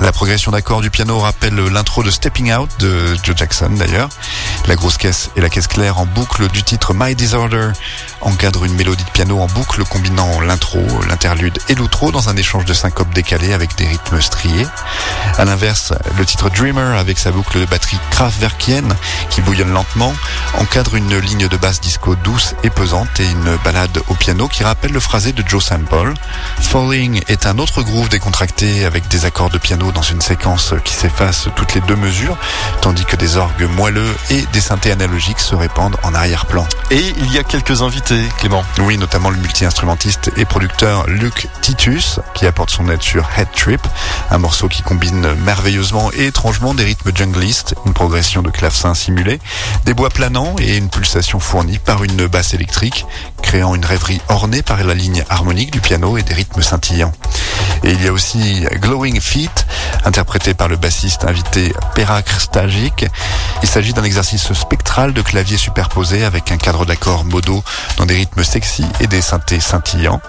La 0.00 0.12
progression 0.12 0.52
d'accords 0.52 0.80
du 0.80 0.90
piano 0.90 1.18
rappelle 1.18 1.54
l'intro 1.54 2.02
de 2.02 2.10
Stepping 2.10 2.52
Out 2.52 2.70
de 2.78 3.14
Joe 3.22 3.36
Jackson 3.36 3.70
d'ailleurs. 3.76 4.08
La 4.66 4.76
grosse 4.76 4.96
caisse 4.96 5.30
et 5.36 5.40
la 5.40 5.48
caisse 5.48 5.66
claire 5.66 5.98
en 5.98 6.06
boucle 6.06 6.48
du 6.48 6.62
titre 6.62 6.92
My 6.94 7.14
Disorder 7.14 7.70
encadrent 8.20 8.64
une 8.64 8.74
mélodie 8.74 9.04
de 9.04 9.10
piano 9.10 9.40
en 9.40 9.46
boucle 9.46 9.84
combinant 9.84 10.40
l'intro, 10.40 10.80
l'interlude 11.08 11.58
et 11.68 11.74
l'outro 11.74 12.12
dans 12.12 12.28
un 12.28 12.36
échange 12.36 12.64
de 12.64 12.74
syncopes 12.74 13.12
décalés 13.12 13.52
avec 13.52 13.76
des 13.76 13.86
rythmes 13.86 14.20
striés. 14.20 14.66
À 15.38 15.44
l'inverse, 15.44 15.92
le 16.18 16.24
titre 16.24 16.50
Dreamer 16.50 16.98
avec 16.98 17.18
sa 17.18 17.30
boucle 17.30 17.60
de 17.60 17.64
batterie 17.64 17.98
Kraftwerkienne 18.10 18.94
qui 19.30 19.40
bouillonne 19.42 19.72
lentement 19.72 20.14
encadre 20.54 20.94
une 20.94 21.18
ligne 21.18 21.48
de 21.48 21.56
basse 21.56 21.80
disco 21.80 22.14
douce 22.16 22.54
et 22.62 22.70
pesante 22.70 23.20
et 23.20 23.30
une 23.30 23.56
balade 23.64 23.98
au 24.08 24.14
piano 24.14 24.48
qui 24.48 24.64
rappelle 24.64 24.92
le 24.92 25.00
phrasé 25.00 25.32
de 25.32 25.41
Joe 25.46 25.62
Sample. 25.62 26.14
Falling 26.60 27.22
est 27.28 27.46
un 27.46 27.58
autre 27.58 27.82
groove 27.82 28.08
décontracté 28.08 28.84
avec 28.84 29.08
des 29.08 29.24
accords 29.24 29.50
de 29.50 29.58
piano 29.58 29.92
dans 29.92 30.02
une 30.02 30.20
séquence 30.20 30.74
qui 30.84 30.94
s'efface 30.94 31.48
toutes 31.56 31.74
les 31.74 31.80
deux 31.82 31.96
mesures, 31.96 32.36
tandis 32.80 33.04
que 33.04 33.16
des 33.16 33.36
orgues 33.36 33.68
moelleux 33.76 34.14
et 34.30 34.42
des 34.52 34.60
synthés 34.60 34.92
analogiques 34.92 35.40
se 35.40 35.54
répandent 35.54 35.96
en 36.02 36.14
arrière-plan. 36.14 36.66
Et 36.90 37.14
il 37.18 37.32
y 37.32 37.38
a 37.38 37.42
quelques 37.42 37.82
invités, 37.82 38.22
Clément. 38.38 38.64
Oui, 38.80 38.98
notamment 38.98 39.30
le 39.30 39.36
multi-instrumentiste 39.36 40.30
et 40.36 40.44
producteur 40.44 41.06
Luke 41.06 41.48
Titus, 41.60 42.20
qui 42.34 42.46
apporte 42.46 42.70
son 42.70 42.88
aide 42.88 43.02
sur 43.02 43.28
Head 43.36 43.48
Trip, 43.54 43.80
un 44.30 44.38
morceau 44.38 44.68
qui 44.68 44.82
combine 44.82 45.34
merveilleusement 45.44 46.10
et 46.12 46.26
étrangement 46.26 46.74
des 46.74 46.84
rythmes 46.84 47.12
junglistes, 47.14 47.74
une 47.86 47.94
progression 47.94 48.42
de 48.42 48.50
clavecin 48.50 48.94
simulé, 48.94 49.40
des 49.84 49.94
bois 49.94 50.10
planants 50.10 50.56
et 50.58 50.76
une 50.76 50.88
pulsation 50.88 51.40
fournie 51.40 51.78
par 51.78 52.04
une 52.04 52.26
basse 52.26 52.54
électrique, 52.54 53.06
créant 53.42 53.74
une 53.74 53.84
rêverie 53.84 54.20
ornée 54.28 54.62
par 54.62 54.82
la 54.82 54.94
ligne 54.94 55.24
harmonique 55.32 55.70
du 55.70 55.80
piano 55.80 56.16
et 56.16 56.22
des 56.22 56.34
rythmes 56.34 56.62
scintillants. 56.62 57.12
Et 57.84 57.90
il 57.90 58.04
y 58.04 58.08
a 58.08 58.12
aussi 58.12 58.64
Glowing 58.80 59.20
Feet, 59.20 59.66
interprété 60.04 60.54
par 60.54 60.68
le 60.68 60.76
bassiste 60.76 61.24
invité 61.24 61.72
Perak 61.94 62.28
Stagic. 62.28 63.06
Il 63.62 63.68
s'agit 63.68 63.92
d'un 63.92 64.04
exercice 64.04 64.52
spectral 64.52 65.12
de 65.12 65.22
clavier 65.22 65.56
superposé 65.56 66.24
avec 66.24 66.50
un 66.52 66.56
cadre 66.56 66.84
d'accords 66.84 67.24
modaux 67.24 67.62
dans 67.96 68.06
des 68.06 68.14
rythmes 68.14 68.44
sexy 68.44 68.84
et 69.00 69.06
des 69.06 69.22
synthés 69.22 69.60
scintillants. 69.60 70.20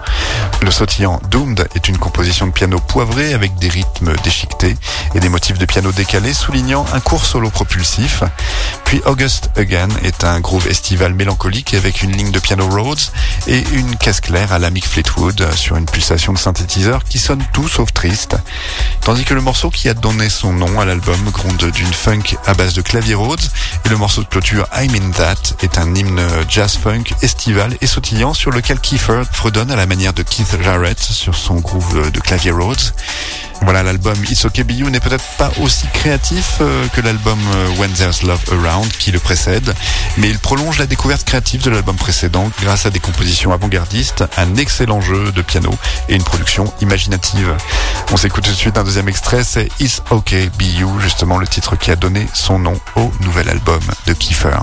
Le 0.62 0.70
sautillant 0.70 1.20
Doomed 1.30 1.66
est 1.74 1.88
une 1.88 1.98
composition 1.98 2.46
de 2.46 2.52
piano 2.52 2.78
poivré 2.78 3.34
avec 3.34 3.56
des 3.56 3.68
rythmes 3.68 4.14
déchiquetés 4.22 4.76
et 5.14 5.20
des 5.20 5.28
motifs 5.28 5.58
de 5.58 5.66
piano 5.66 5.92
décalés 5.92 6.34
soulignant 6.34 6.86
un 6.92 7.00
court 7.00 7.24
solo 7.24 7.50
propulsif. 7.50 8.22
Puis 8.84 9.02
August 9.06 9.50
Again 9.56 9.88
est 10.02 10.24
un 10.24 10.40
groove 10.40 10.68
estival 10.68 11.14
mélancolique 11.14 11.74
avec 11.74 12.02
une 12.02 12.12
ligne 12.12 12.30
de 12.30 12.38
piano 12.38 12.68
Rhodes 12.68 13.00
et 13.46 13.62
une 13.72 13.96
caisse 13.96 14.20
claire 14.20 14.52
à 14.52 14.58
la 14.58 14.70
Mick 14.70 14.86
Fleetwood 14.86 15.52
sur 15.54 15.76
une 15.76 15.86
pulsation 15.86 16.32
de 16.32 16.38
synthétiseur 16.38 17.04
qui 17.04 17.18
sonne 17.18 17.42
tout 17.52 17.68
sauf 17.68 17.92
triste. 17.92 18.36
Tandis 19.00 19.24
que 19.24 19.34
le 19.34 19.40
morceau 19.40 19.63
qui 19.70 19.88
a 19.88 19.94
donné 19.94 20.28
son 20.28 20.52
nom 20.52 20.80
à 20.80 20.84
l'album 20.84 21.18
gronde 21.30 21.70
d'une 21.70 21.92
funk 21.92 22.36
à 22.46 22.54
base 22.54 22.74
de 22.74 22.82
clavier 22.82 23.14
Rhodes 23.14 23.40
et 23.84 23.88
le 23.88 23.96
morceau 23.96 24.22
de 24.22 24.26
clôture 24.26 24.66
I'm 24.74 24.94
in 24.94 25.10
That 25.12 25.54
est 25.62 25.78
un 25.78 25.94
hymne 25.94 26.22
jazz 26.48 26.76
funk 26.76 27.04
estival 27.22 27.76
et 27.80 27.86
sautillant 27.86 28.34
sur 28.34 28.50
lequel 28.50 28.78
Kiefer 28.80 29.22
fredonne 29.30 29.70
à 29.70 29.76
la 29.76 29.86
manière 29.86 30.12
de 30.12 30.22
Keith 30.22 30.60
Jarrett 30.62 31.00
sur 31.00 31.34
son 31.34 31.56
groove 31.56 32.10
de 32.10 32.20
clavier 32.20 32.50
Rhodes. 32.50 32.92
Voilà, 33.64 33.82
l'album 33.82 34.14
Be 34.14 34.70
You 34.72 34.90
n'est 34.90 35.00
peut-être 35.00 35.24
pas 35.38 35.50
aussi 35.62 35.86
créatif 35.94 36.58
euh, 36.60 36.86
que 36.88 37.00
l'album 37.00 37.38
euh, 37.54 37.68
When 37.78 37.90
There's 37.92 38.22
Love 38.22 38.42
Around 38.52 38.92
qui 38.98 39.10
le 39.10 39.18
précède, 39.18 39.74
mais 40.18 40.28
il 40.28 40.38
prolonge 40.38 40.78
la 40.78 40.86
découverte 40.86 41.24
créative 41.24 41.62
de 41.62 41.70
l'album 41.70 41.96
précédent 41.96 42.50
grâce 42.60 42.84
à 42.84 42.90
des 42.90 43.00
compositions 43.00 43.52
avant-gardistes, 43.52 44.24
un 44.36 44.56
excellent 44.56 45.00
jeu 45.00 45.32
de 45.32 45.40
piano 45.40 45.70
et 46.10 46.14
une 46.14 46.24
production 46.24 46.72
imaginative. 46.82 47.54
On 48.12 48.18
s'écoute 48.18 48.44
tout 48.44 48.52
de 48.52 48.56
suite 48.56 48.76
un 48.76 48.84
deuxième 48.84 49.08
extrait, 49.08 49.42
c'est 49.42 49.68
It's 49.80 50.02
Okay 50.10 50.50
Be 50.58 50.78
You, 50.78 51.00
justement 51.00 51.38
le 51.38 51.46
titre 51.46 51.76
qui 51.76 51.90
a 51.90 51.96
donné 51.96 52.26
son 52.34 52.58
nom 52.58 52.78
au 52.96 53.10
nouvel 53.22 53.48
album 53.48 53.80
de 54.06 54.12
Kiefer. 54.12 54.58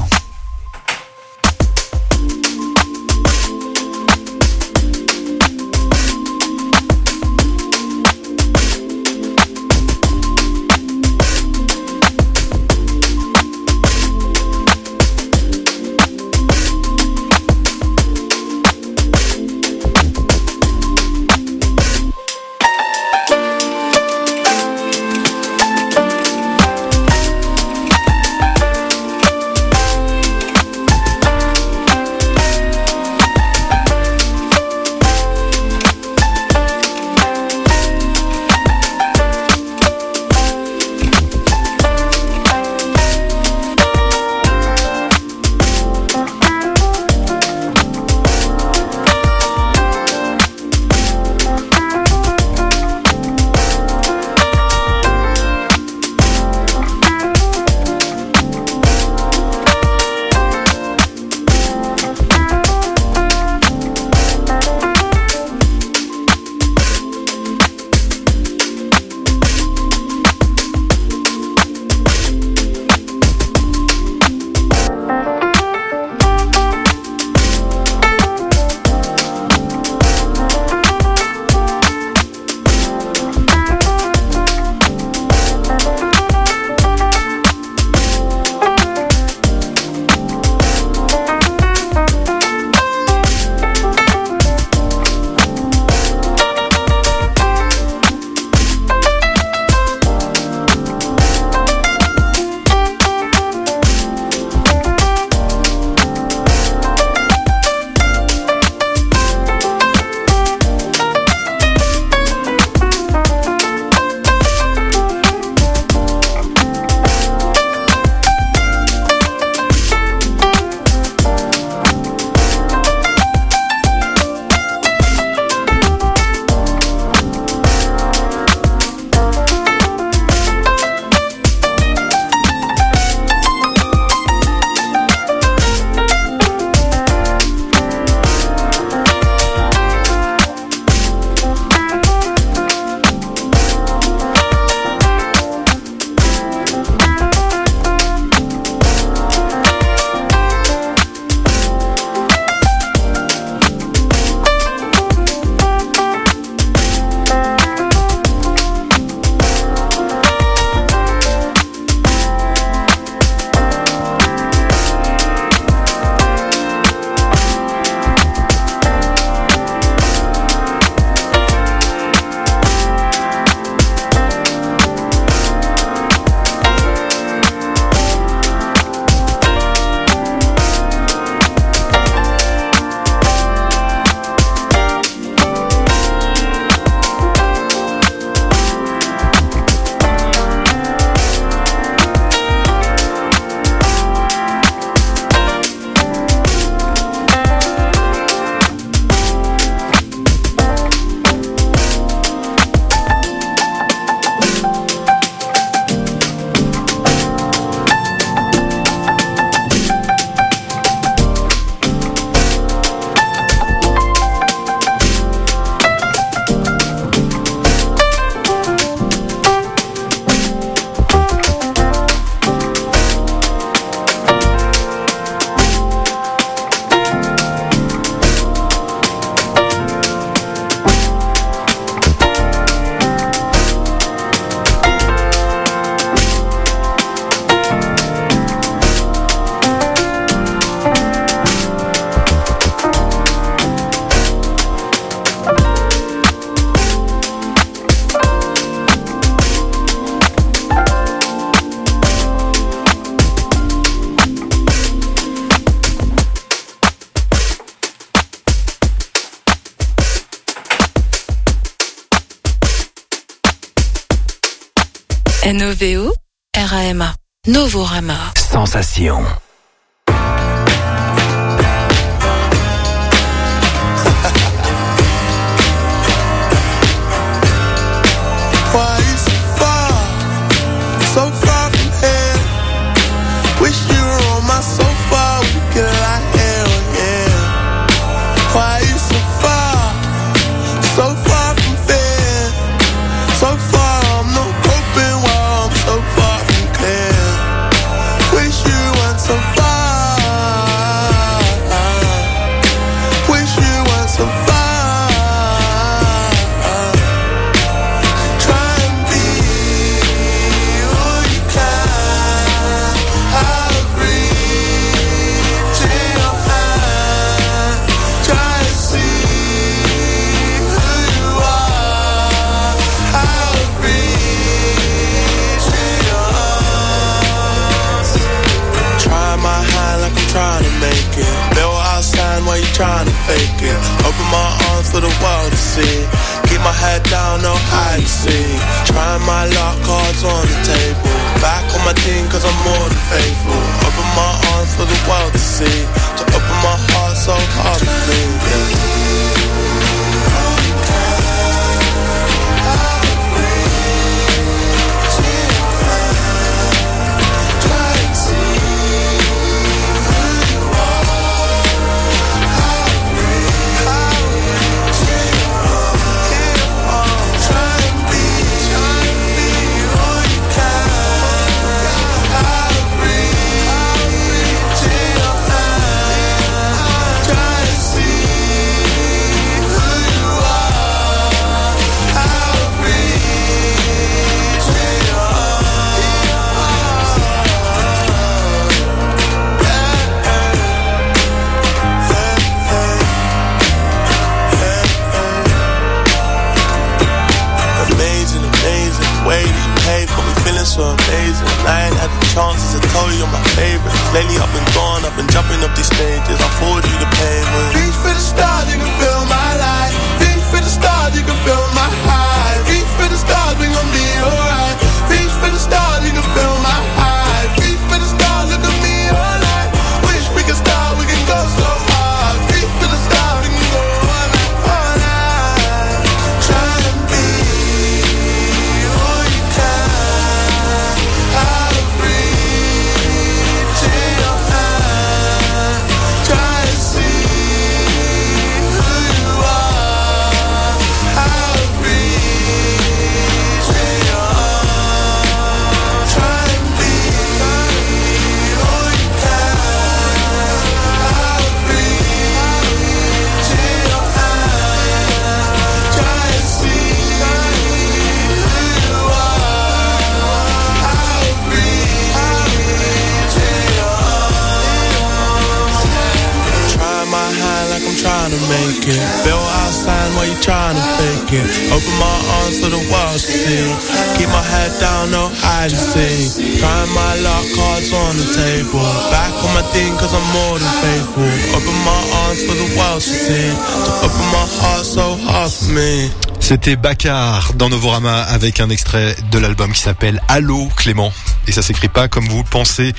C'était 486.64 486.76
Baccar 486.76 487.54
dans 487.56 487.70
Novorama 487.70 488.22
avec 488.22 488.60
un 488.60 488.70
extrait 488.70 489.16
de 489.32 489.40
l'album 489.40 489.74
qui 489.74 489.80
s'appelle 489.80 490.22
Allô 490.28 490.70
Clément. 490.76 491.12
Et 491.48 491.52
ça 491.54 491.64
s'écrit 491.64 491.88
pas 491.88 492.08
comme 492.08 492.28
vous 492.28 492.38
le 492.38 492.48
pensez, 492.48 492.94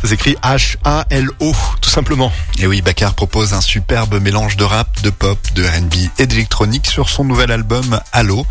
ça 0.00 0.06
s'écrit 0.06 0.36
H-A-L-O 0.40 1.52
tout 1.88 1.94
simplement. 1.94 2.30
Et 2.58 2.66
oui, 2.66 2.82
Bakar 2.82 3.14
propose 3.14 3.54
un 3.54 3.62
superbe 3.62 4.20
mélange 4.20 4.58
de 4.58 4.64
rap, 4.64 5.00
de 5.00 5.08
pop, 5.08 5.38
de 5.54 5.64
R&B 5.64 5.94
et 6.18 6.26
d'électronique 6.26 6.86
sur 6.86 7.08
son 7.08 7.24
nouvel 7.24 7.50
album 7.50 7.98
Halo. 8.12 8.46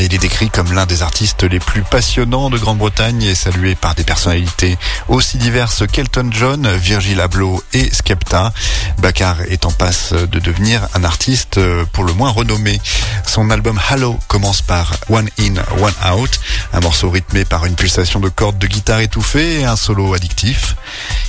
Il 0.00 0.12
est 0.12 0.18
décrit 0.18 0.50
comme 0.50 0.72
l'un 0.72 0.84
des 0.84 1.02
artistes 1.02 1.44
les 1.44 1.60
plus 1.60 1.82
passionnants 1.82 2.50
de 2.50 2.58
Grande-Bretagne 2.58 3.22
et 3.22 3.36
salué 3.36 3.76
par 3.76 3.94
des 3.94 4.02
personnalités 4.02 4.78
aussi 5.06 5.38
diverses 5.38 5.84
qu'Elton 5.86 6.30
John, 6.32 6.68
Virgil 6.76 7.20
Abloh 7.20 7.62
et 7.72 7.88
Skepta. 7.94 8.52
Bakar 8.98 9.42
est 9.42 9.64
en 9.64 9.70
passe 9.70 10.12
de 10.12 10.40
devenir 10.40 10.80
un 10.94 11.04
artiste 11.04 11.60
pour 11.92 12.02
le 12.02 12.14
moins 12.14 12.30
renommé. 12.30 12.80
Son 13.24 13.50
album 13.50 13.80
Halo 13.90 14.18
commence 14.26 14.60
par 14.60 14.96
One 15.08 15.28
In, 15.38 15.54
One 15.80 16.14
Out, 16.16 16.40
un 16.72 16.80
morceau 16.80 17.10
rythmé 17.10 17.44
par 17.44 17.64
une 17.64 17.76
pulsation 17.76 18.18
de 18.18 18.28
cordes 18.28 18.58
de 18.58 18.66
guitare 18.66 19.00
étouffée 19.00 19.60
et 19.60 19.64
un 19.66 19.76
solo 19.76 20.14
addictif. 20.14 20.74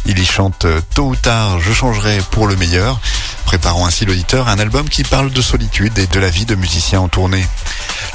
Il 0.08 0.18
y 0.18 0.26
chante 0.26 0.66
tôt 0.96 1.10
ou 1.10 1.16
tard 1.16 1.43
je 1.60 1.74
changerai 1.74 2.20
pour 2.32 2.48
le 2.48 2.56
meilleur, 2.56 3.00
préparant 3.46 3.86
ainsi 3.86 4.06
l'auditeur 4.06 4.48
à 4.48 4.52
un 4.52 4.60
album 4.60 4.88
qui 4.90 5.04
parle 5.04 5.32
de 5.32 5.42
solitude 5.42 5.98
et 5.98 6.08
de 6.08 6.20
la 6.20 6.30
vie 6.30 6.46
de 6.46 6.56
musicien 6.56 7.02
en 7.02 7.08
tournée. 7.08 7.46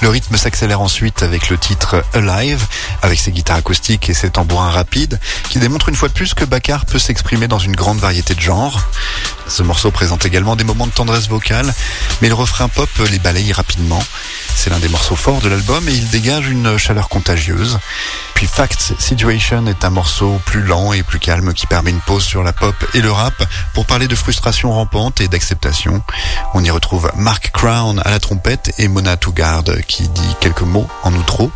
Le 0.01 0.09
rythme 0.09 0.37
s'accélère 0.37 0.81
ensuite 0.81 1.23
avec 1.23 1.49
le 1.49 1.59
titre 1.59 2.05
Alive, 2.15 2.65
avec 3.03 3.19
ses 3.19 3.33
guitares 3.33 3.57
acoustiques 3.57 4.09
et 4.09 4.15
ses 4.15 4.31
tambourins 4.31 4.71
rapides, 4.71 5.19
qui 5.49 5.59
démontrent 5.59 5.89
une 5.89 5.97
fois 5.97 6.09
de 6.09 6.15
plus 6.15 6.35
que 6.35 6.45
Baccar 6.45 6.87
peut 6.87 6.99
s'exprimer 6.99 7.49
dans 7.49 7.59
une 7.59 7.75
grande 7.75 7.99
variété 7.99 8.35
de 8.35 8.41
genres. 8.41 8.87
Ce 9.49 9.63
morceau 9.63 9.91
présente 9.91 10.27
également 10.27 10.57
des 10.57 10.65
moments 10.65 10.87
de 10.87 10.93
tendresse 10.93 11.29
vocale, 11.29 11.73
mais 12.21 12.29
le 12.29 12.35
refrain 12.35 12.69
pop 12.69 12.89
les 13.11 13.19
balaye 13.19 13.53
rapidement. 13.53 14.03
C'est 14.55 14.71
l'un 14.71 14.79
des 14.79 14.89
morceaux 14.89 15.17
forts 15.17 15.41
de 15.41 15.49
l'album 15.49 15.89
et 15.89 15.93
il 15.93 16.09
dégage 16.11 16.49
une 16.49 16.77
chaleur 16.77 17.09
contagieuse. 17.09 17.79
Puis 18.35 18.47
Facts 18.47 18.93
Situation 18.99 19.67
est 19.67 19.85
un 19.85 19.91
morceau 19.91 20.41
plus 20.45 20.63
lent 20.63 20.93
et 20.93 21.03
plus 21.03 21.19
calme 21.19 21.55
qui 21.55 21.67
permet 21.67 21.91
une 21.91 22.01
pause 22.01 22.25
sur 22.25 22.43
la 22.43 22.53
pop 22.53 22.75
et 22.95 23.01
le 23.01 23.11
rap 23.11 23.35
pour 23.73 23.87
parler 23.87 24.09
de 24.09 24.15
frustration 24.15 24.73
rampante 24.73 25.21
et 25.21 25.29
d'acceptation. 25.29 26.03
On 26.55 26.63
y 26.63 26.71
retrouve 26.71 27.11
Mark 27.17 27.51
Crown 27.53 28.03
à 28.05 28.11
la 28.11 28.21
trompette 28.21 28.75
et 28.79 28.89
Mona 28.89 29.17
Tougard 29.17 29.65
qui 29.87 30.09
dit 30.09 30.37
quelques 30.41 30.63
mots 30.63 30.89
en 31.05 31.13
outro. 31.15 31.51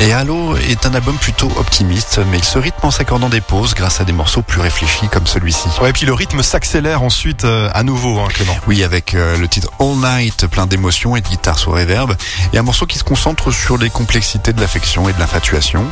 Et 0.00 0.12
Halo 0.12 0.56
est 0.56 0.86
un 0.86 0.94
album 0.94 1.16
plutôt 1.16 1.50
optimiste, 1.56 2.20
mais 2.30 2.38
il 2.38 2.44
se 2.44 2.58
rythme 2.58 2.84
en 2.84 2.90
s'accordant 2.90 3.28
des 3.28 3.40
pauses 3.40 3.74
grâce 3.74 4.00
à 4.00 4.04
des 4.04 4.12
morceaux 4.12 4.42
plus 4.42 4.60
réfléchis 4.60 5.08
comme 5.08 5.26
celui-ci. 5.26 5.68
Ouais, 5.80 5.90
et 5.90 5.92
puis 5.92 6.04
le 6.04 6.12
rythme 6.12 6.42
s'accélère 6.42 7.02
ensuite 7.14 7.44
euh, 7.44 7.70
à 7.72 7.84
nouveau, 7.84 8.18
hein, 8.18 8.26
Clément. 8.28 8.56
Oui, 8.66 8.82
avec 8.82 9.14
euh, 9.14 9.38
le 9.38 9.46
titre 9.46 9.70
All 9.78 9.94
Night, 9.94 10.48
plein 10.48 10.66
d'émotions 10.66 11.14
et 11.14 11.20
de 11.20 11.28
guitare 11.28 11.60
sous 11.60 11.70
reverb, 11.70 12.16
et 12.52 12.58
un 12.58 12.62
morceau 12.62 12.86
qui 12.86 12.98
se 12.98 13.04
concentre 13.04 13.52
sur 13.52 13.78
les 13.78 13.88
complexités 13.88 14.52
de 14.52 14.60
l'affection 14.60 15.08
et 15.08 15.12
de 15.12 15.20
l'infatuation. 15.20 15.86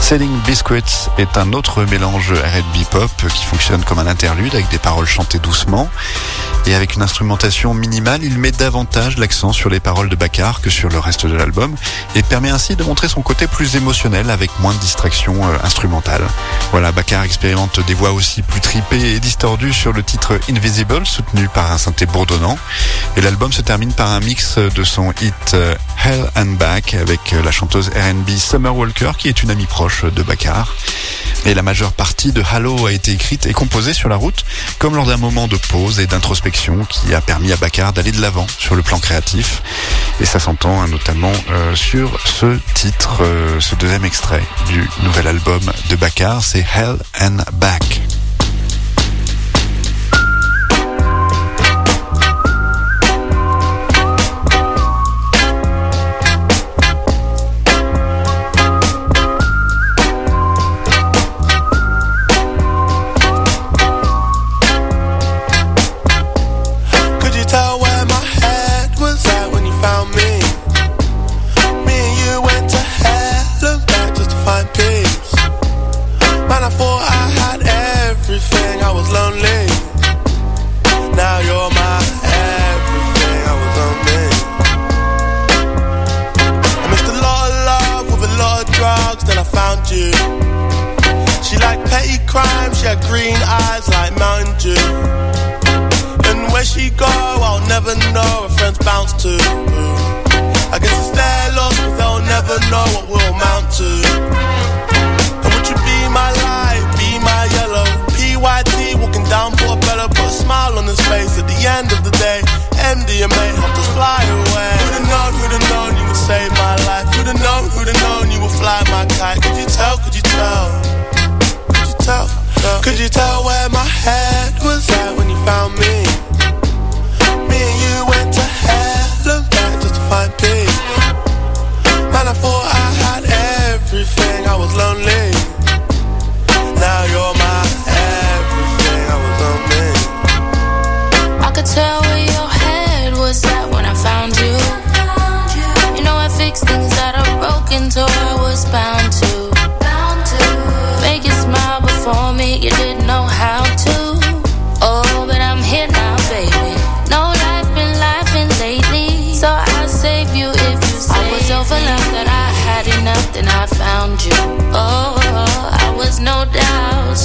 Selling 0.00 0.40
Biscuits 0.46 1.10
est 1.18 1.36
un 1.36 1.52
autre 1.52 1.84
mélange 1.84 2.32
R&B 2.32 2.84
pop 2.90 3.10
qui 3.34 3.44
fonctionne 3.44 3.84
comme 3.84 3.98
un 3.98 4.06
interlude 4.06 4.54
avec 4.54 4.70
des 4.70 4.78
paroles 4.78 5.06
chantées 5.06 5.38
doucement. 5.38 5.90
Et 6.66 6.74
avec 6.74 6.94
une 6.94 7.02
instrumentation 7.02 7.74
minimale, 7.74 8.24
il 8.24 8.38
met 8.38 8.50
davantage 8.50 9.18
l'accent 9.18 9.52
sur 9.52 9.68
les 9.68 9.80
paroles 9.80 10.08
de 10.08 10.16
Bakar 10.16 10.62
que 10.62 10.70
sur 10.70 10.88
le 10.88 10.98
reste 10.98 11.26
de 11.26 11.34
l'album 11.34 11.74
et 12.14 12.22
permet 12.22 12.48
ainsi 12.48 12.74
de 12.74 12.82
montrer 12.82 13.08
son 13.08 13.20
côté 13.20 13.46
plus 13.46 13.76
émotionnel 13.76 14.30
avec 14.30 14.50
moins 14.60 14.72
de 14.72 14.78
distractions 14.78 15.46
euh, 15.46 15.58
instrumentales. 15.62 16.26
Voilà, 16.70 16.90
Bakar 16.90 17.22
expérimente 17.22 17.84
des 17.86 17.92
voix 17.92 18.12
aussi 18.12 18.40
plus 18.40 18.62
tripées 18.62 19.14
et 19.14 19.20
distordues 19.20 19.74
sur 19.74 19.92
le 19.92 20.02
titre 20.02 20.40
Invisible, 20.54 21.04
soutenu 21.04 21.48
par 21.48 21.72
un 21.72 21.78
synthé 21.78 22.06
bourdonnant. 22.06 22.56
Et 23.16 23.20
l'album 23.20 23.52
se 23.52 23.60
termine 23.60 23.92
par 23.92 24.12
un 24.12 24.20
mix 24.20 24.56
de 24.58 24.84
son 24.84 25.10
hit 25.20 25.34
euh, 25.54 25.74
Hell 26.04 26.30
and 26.36 26.52
Back 26.60 26.94
avec 26.94 27.32
euh, 27.32 27.42
la 27.42 27.50
chanteuse 27.50 27.88
R&B 27.88 28.30
Summer 28.38 28.74
Walker 28.74 29.10
qui 29.18 29.28
est 29.28 29.42
une 29.42 29.50
amie 29.50 29.66
proche 29.66 30.04
de 30.04 30.22
Bakar. 30.22 30.76
Et 31.44 31.54
la 31.54 31.62
majeure 31.62 31.92
partie 31.92 32.30
de 32.30 32.40
Halo 32.52 32.86
a 32.86 32.92
été 32.92 33.10
écrite 33.10 33.46
et 33.46 33.52
composée 33.52 33.94
sur 33.94 34.08
la 34.08 34.14
route, 34.14 34.44
comme 34.78 34.94
lors 34.94 35.06
d'un 35.06 35.16
moment 35.16 35.48
de 35.48 35.56
pause 35.56 35.98
et 35.98 36.06
d'introspection 36.06 36.84
qui 36.84 37.12
a 37.14 37.20
permis 37.20 37.52
à 37.52 37.56
Bakar 37.56 37.92
d'aller 37.92 38.12
de 38.12 38.20
l'avant 38.20 38.46
sur 38.56 38.76
le 38.76 38.82
plan 38.82 39.00
créatif. 39.00 39.60
Et 40.20 40.24
ça 40.24 40.38
s'entend 40.38 40.80
hein, 40.80 40.86
notamment 40.86 41.32
euh, 41.50 41.74
sur 41.74 42.16
ce 42.24 42.58
titre, 42.74 43.22
ce 43.58 43.74
deuxième 43.74 44.04
extrait 44.04 44.44
du 44.68 44.88
nouvel 45.02 45.26
album 45.26 45.62
de 45.90 45.96
Bakar, 45.96 46.44
c'est 46.44 46.64
Hell 46.76 46.96
and 47.20 47.38
Back. 47.54 48.02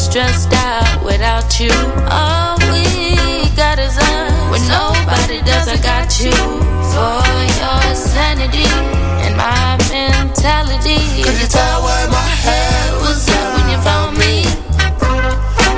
Stressed 0.09 0.51
out 0.53 1.03
without 1.05 1.59
you. 1.59 1.69
All 2.09 2.57
we 2.73 3.45
got 3.55 3.77
is 3.77 3.95
us. 3.95 4.33
When 4.51 4.63
nobody 4.67 5.37
does, 5.45 5.67
I 5.67 5.77
got 5.77 6.09
you 6.19 6.33
for 6.93 7.21
your 7.61 7.95
sanity 7.95 8.65
and 9.23 9.37
my 9.37 9.77
mentality. 9.93 10.97
Could 11.21 11.39
you 11.39 11.47
tell 11.47 11.83
where 11.85 12.07
my 12.09 12.31
head 12.45 12.89
was 13.05 13.29
at 13.29 13.47
when 13.55 13.67
you 13.69 13.79
found 13.89 14.17
me? 14.17 14.33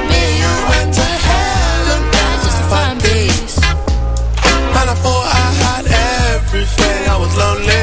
Me 0.10 0.22
you 0.42 0.54
went 0.72 0.94
to 0.96 1.08
hell 1.28 1.86
and 1.96 2.06
back 2.14 2.36
just 2.46 2.58
to 2.62 2.66
find 2.74 2.98
peace. 3.04 3.58
Man, 4.74 4.88
I 4.94 4.96
thought 5.04 5.28
I 5.28 5.48
had 5.64 5.86
everything, 6.40 7.00
I 7.10 7.18
was 7.20 7.36
lonely. 7.36 7.81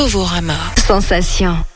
Novorama. 0.00 0.56
Sensation. 0.78 1.69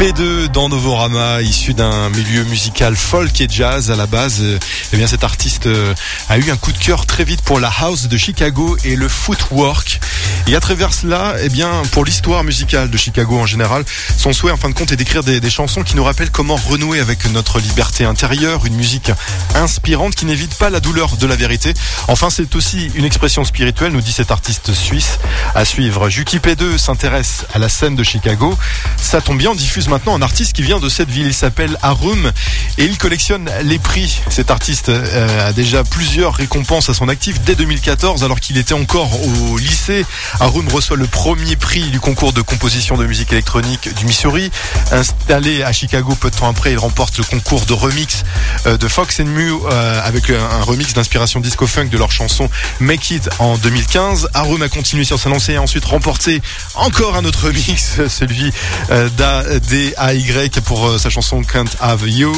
P2 0.00 0.48
dans 0.48 0.70
Novorama, 0.70 1.42
issu 1.42 1.74
d'un 1.74 2.08
milieu 2.08 2.44
musical 2.44 2.96
folk 2.96 3.38
et 3.42 3.46
jazz 3.50 3.90
à 3.90 3.96
la 3.96 4.06
base. 4.06 4.42
Eh 4.94 4.96
bien, 4.96 5.06
cet 5.06 5.24
artiste 5.24 5.66
euh, 5.66 5.92
a 6.30 6.38
eu 6.38 6.50
un 6.50 6.56
coup 6.56 6.72
de 6.72 6.78
cœur 6.78 7.04
très 7.04 7.22
vite 7.22 7.42
pour 7.42 7.60
la 7.60 7.70
house 7.82 8.08
de 8.08 8.16
Chicago 8.16 8.78
et 8.82 8.96
le 8.96 9.08
footwork. 9.08 10.00
Et 10.46 10.56
à 10.56 10.60
travers 10.60 10.94
cela, 10.94 11.34
eh 11.42 11.50
bien, 11.50 11.82
pour 11.92 12.06
l'histoire 12.06 12.44
musicale 12.44 12.88
de 12.88 12.96
Chicago 12.96 13.38
en 13.38 13.44
général, 13.44 13.84
son 14.16 14.32
souhait, 14.32 14.52
en 14.52 14.56
fin 14.56 14.70
de 14.70 14.74
compte, 14.74 14.90
est 14.90 14.96
d'écrire 14.96 15.22
des, 15.22 15.38
des 15.38 15.50
chansons 15.50 15.82
qui 15.82 15.96
nous 15.96 16.02
rappellent 16.02 16.30
comment 16.30 16.56
renouer 16.56 16.98
avec 16.98 17.30
notre 17.32 17.60
liberté 17.60 18.06
intérieure, 18.06 18.64
une 18.64 18.76
musique 18.76 19.12
inspirante 19.54 20.14
qui 20.14 20.24
n'évite 20.24 20.54
pas 20.54 20.70
la 20.70 20.80
douleur 20.80 21.18
de 21.18 21.26
la 21.26 21.36
vérité. 21.36 21.74
Enfin, 22.08 22.30
c'est 22.30 22.56
aussi 22.56 22.90
une 22.94 23.04
expression 23.04 23.44
spirituelle, 23.44 23.92
nous 23.92 24.00
dit 24.00 24.12
cet 24.12 24.30
artiste 24.30 24.72
suisse. 24.72 25.18
À 25.54 25.66
suivre, 25.66 26.08
Juki 26.08 26.38
P2 26.38 26.78
s'intéresse 26.78 27.44
à 27.52 27.58
la 27.58 27.68
scène 27.68 27.96
de 27.96 28.02
Chicago. 28.02 28.56
Ça 28.96 29.20
tombe 29.20 29.36
bien, 29.36 29.50
on 29.50 29.54
diffuse 29.54 29.89
maintenant 29.90 30.14
un 30.16 30.22
artiste 30.22 30.54
qui 30.54 30.62
vient 30.62 30.78
de 30.78 30.88
cette 30.88 31.10
ville. 31.10 31.26
Il 31.26 31.34
s'appelle 31.34 31.76
Harum 31.82 32.32
et 32.78 32.84
il 32.84 32.96
collectionne 32.96 33.50
les 33.64 33.78
prix. 33.78 34.20
Cet 34.30 34.50
artiste 34.50 34.88
euh, 34.88 35.48
a 35.48 35.52
déjà 35.52 35.84
plusieurs 35.84 36.34
récompenses 36.34 36.88
à 36.88 36.94
son 36.94 37.08
actif 37.08 37.40
dès 37.42 37.56
2014, 37.56 38.24
alors 38.24 38.40
qu'il 38.40 38.56
était 38.56 38.72
encore 38.72 39.10
au 39.22 39.58
lycée. 39.58 40.06
Harum 40.38 40.68
reçoit 40.68 40.96
le 40.96 41.06
premier 41.06 41.56
prix 41.56 41.90
du 41.90 42.00
concours 42.00 42.32
de 42.32 42.40
composition 42.40 42.96
de 42.96 43.04
musique 43.04 43.32
électronique 43.32 43.92
du 43.96 44.06
Missouri. 44.06 44.50
Installé 44.92 45.62
à 45.62 45.72
Chicago 45.72 46.16
peu 46.18 46.30
de 46.30 46.36
temps 46.36 46.48
après, 46.48 46.72
il 46.72 46.78
remporte 46.78 47.18
le 47.18 47.24
concours 47.24 47.66
de 47.66 47.72
remix 47.72 48.24
euh, 48.66 48.76
de 48.76 48.86
Fox 48.88 49.20
and 49.20 49.24
Mew 49.24 49.66
euh, 49.70 50.00
avec 50.04 50.30
un, 50.30 50.60
remix 50.62 50.94
d'inspiration 50.94 51.40
disco-funk 51.40 51.86
de 51.86 51.98
leur 51.98 52.12
chanson 52.12 52.48
Make 52.78 53.10
It 53.10 53.28
en 53.40 53.56
2015. 53.58 54.30
Harum 54.34 54.62
a 54.62 54.68
continué 54.68 55.04
sur 55.04 55.18
sa 55.18 55.30
lancée 55.30 55.52
et 55.52 55.56
a 55.56 55.62
ensuite 55.62 55.84
remporté 55.84 56.40
encore 56.74 57.16
un 57.16 57.24
autre 57.24 57.46
remix, 57.46 58.00
celui 58.08 58.52
euh, 58.90 59.08
d'ADAY 59.88 60.50
pour 60.64 60.86
euh, 60.86 60.98
sa 60.98 61.10
chanson 61.10 61.42
Can't 61.42 61.76
Have 61.80 62.08
You 62.08 62.32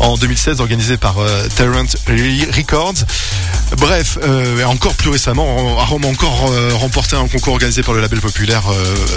en 0.00 0.16
2016 0.16 0.60
organisé 0.60 0.96
par 0.96 1.18
euh, 1.18 1.48
Tarrant 1.56 1.86
Records. 2.06 3.04
Bref, 3.76 4.18
euh, 4.22 4.64
encore 4.64 4.94
plus 4.94 5.10
récemment, 5.10 5.78
a 5.78 5.82
encore 5.82 6.52
remporté 6.74 7.16
un 7.16 7.26
concours 7.26 7.54
organisé 7.54 7.82
par 7.82 7.94
le 7.94 8.00
label 8.00 8.20
populaire 8.20 8.62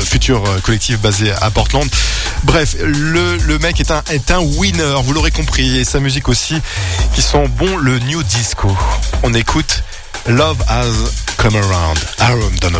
Futur 0.05 0.43
Collectif 0.63 0.99
basé 0.99 1.31
à 1.31 1.51
Portland. 1.51 1.87
Bref, 2.43 2.75
le, 2.79 3.57
mec 3.59 3.79
est 3.79 4.31
un, 4.31 4.39
winner, 4.39 4.95
vous 5.03 5.13
l'aurez 5.13 5.31
compris, 5.31 5.77
et 5.77 5.83
sa 5.83 5.99
musique 5.99 6.29
aussi, 6.29 6.55
qui 7.13 7.21
sent 7.21 7.47
bon 7.49 7.77
le 7.77 7.99
new 7.99 8.23
disco. 8.23 8.75
On 9.23 9.33
écoute 9.33 9.83
Love 10.27 10.57
Has 10.67 11.11
Come 11.37 11.55
Around, 11.55 11.99
Harum 12.19 12.55
dans 12.61 12.71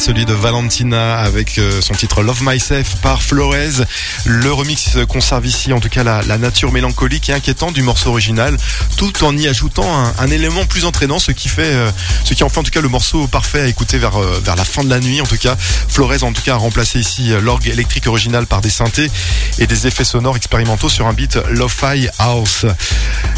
celui 0.00 0.24
de 0.24 0.32
Valentina 0.32 1.18
avec 1.18 1.58
euh, 1.58 1.82
son 1.82 1.92
titre 1.92 2.22
Love 2.22 2.42
Myself 2.42 2.96
par 3.02 3.22
Flores. 3.22 3.84
Le 4.24 4.50
remix 4.50 4.96
conserve 5.06 5.46
ici 5.46 5.74
en 5.74 5.80
tout 5.80 5.90
cas 5.90 6.02
la, 6.02 6.38
nature 6.38 6.72
mélancolique 6.72 7.28
et 7.28 7.34
inquiétante 7.34 7.74
du 7.74 7.82
morceau 7.82 8.08
original, 8.08 8.56
tout 8.96 9.24
en 9.24 9.36
y 9.36 9.46
ajoutant 9.46 9.86
un, 10.18 10.30
élément 10.30 10.64
plus 10.64 10.86
entraînant, 10.86 11.18
ce 11.18 11.32
qui 11.32 11.50
fait, 11.50 11.74
euh, 11.74 11.90
ce 12.24 12.32
qui 12.32 12.42
en 12.44 12.48
fait 12.48 12.60
en 12.60 12.62
tout 12.62 12.70
cas 12.70 12.80
le 12.80 12.88
morceau 12.88 13.26
parfait 13.26 13.60
à 13.60 13.66
écouter 13.66 13.98
vers 13.98 14.16
euh, 14.16 14.40
vers 14.42 14.56
la 14.56 14.64
fin 14.64 14.82
de 14.84 14.88
la 14.88 15.00
nuit. 15.00 15.20
En 15.20 15.26
tout 15.26 15.36
cas, 15.36 15.54
Flores 15.56 16.22
en 16.22 16.32
tout 16.32 16.42
cas 16.42 16.54
a 16.54 16.58
remplacé 16.58 16.98
ici 16.98 17.32
l'orgue 17.42 17.68
électrique 17.68 18.06
original 18.06 18.46
par 18.46 18.62
des 18.62 18.70
synthés 18.70 19.10
et 19.58 19.66
des 19.66 19.86
effets 19.86 20.04
sonores 20.04 20.36
expérimentaux 20.36 20.88
sur 20.88 21.08
un 21.08 21.12
beat 21.12 21.38
lo-fi 21.50 22.08
house. 22.18 22.64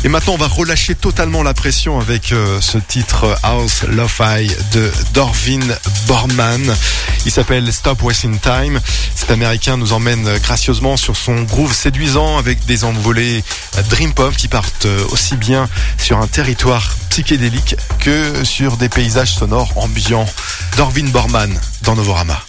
Et 0.04 0.08
maintenant, 0.08 0.34
on 0.34 0.38
va 0.38 0.46
relâcher 0.48 0.94
totalement 0.94 1.42
la 1.42 1.54
pression 1.54 1.98
avec 1.98 2.32
ce 2.60 2.78
titre 2.78 3.36
House 3.42 3.82
Lo-Fi 3.88 4.48
de 4.72 4.92
Dorvin 5.12 5.60
Borman. 6.06 6.51
Il 7.24 7.30
s'appelle 7.30 7.72
Stop 7.72 8.02
Wasting 8.02 8.38
Time. 8.38 8.80
Cet 9.14 9.30
américain 9.30 9.76
nous 9.76 9.92
emmène 9.92 10.26
euh, 10.26 10.38
gracieusement 10.38 10.96
sur 10.96 11.16
son 11.16 11.42
groove 11.42 11.72
séduisant 11.72 12.38
avec 12.38 12.64
des 12.66 12.84
envolées 12.84 13.44
euh, 13.78 13.82
dream 13.82 14.12
pop 14.12 14.34
qui 14.36 14.48
partent 14.48 14.86
euh, 14.86 15.04
aussi 15.10 15.36
bien 15.36 15.68
sur 15.98 16.18
un 16.18 16.26
territoire 16.26 16.94
psychédélique 17.10 17.76
que 18.00 18.44
sur 18.44 18.76
des 18.76 18.88
paysages 18.88 19.34
sonores 19.34 19.72
ambiants. 19.76 20.26
Dorvin 20.76 21.08
Borman 21.08 21.58
dans 21.82 21.94
Novorama. 21.94 22.42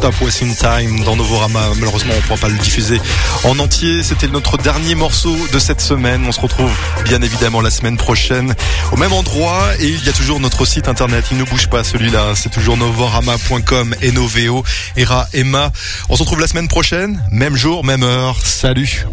Stop 0.00 0.14
Wasting 0.22 0.56
Time 0.56 1.04
dans 1.04 1.14
Novorama. 1.14 1.60
Malheureusement, 1.76 2.14
on 2.14 2.16
ne 2.16 2.22
pourra 2.22 2.38
pas 2.38 2.48
le 2.48 2.56
diffuser 2.56 2.98
en 3.44 3.58
entier. 3.58 4.02
C'était 4.02 4.28
notre 4.28 4.56
dernier 4.56 4.94
morceau 4.94 5.36
de 5.52 5.58
cette 5.58 5.82
semaine. 5.82 6.24
On 6.26 6.32
se 6.32 6.40
retrouve 6.40 6.72
bien 7.04 7.20
évidemment 7.20 7.60
la 7.60 7.68
semaine 7.68 7.98
prochaine 7.98 8.54
au 8.92 8.96
même 8.96 9.12
endroit. 9.12 9.68
Et 9.78 9.88
il 9.88 10.02
y 10.02 10.08
a 10.08 10.12
toujours 10.14 10.40
notre 10.40 10.64
site 10.64 10.88
internet. 10.88 11.26
Il 11.32 11.36
ne 11.36 11.44
bouge 11.44 11.68
pas 11.68 11.84
celui-là. 11.84 12.32
C'est 12.34 12.48
toujours 12.48 12.78
novorama.com 12.78 13.94
et 14.00 14.10
Noveo, 14.10 14.64
Era, 14.96 15.28
Emma. 15.34 15.70
On 16.08 16.16
se 16.16 16.22
retrouve 16.22 16.40
la 16.40 16.46
semaine 16.46 16.68
prochaine. 16.68 17.22
Même 17.30 17.54
jour, 17.54 17.84
même 17.84 18.02
heure. 18.02 18.38
Salut. 18.42 19.04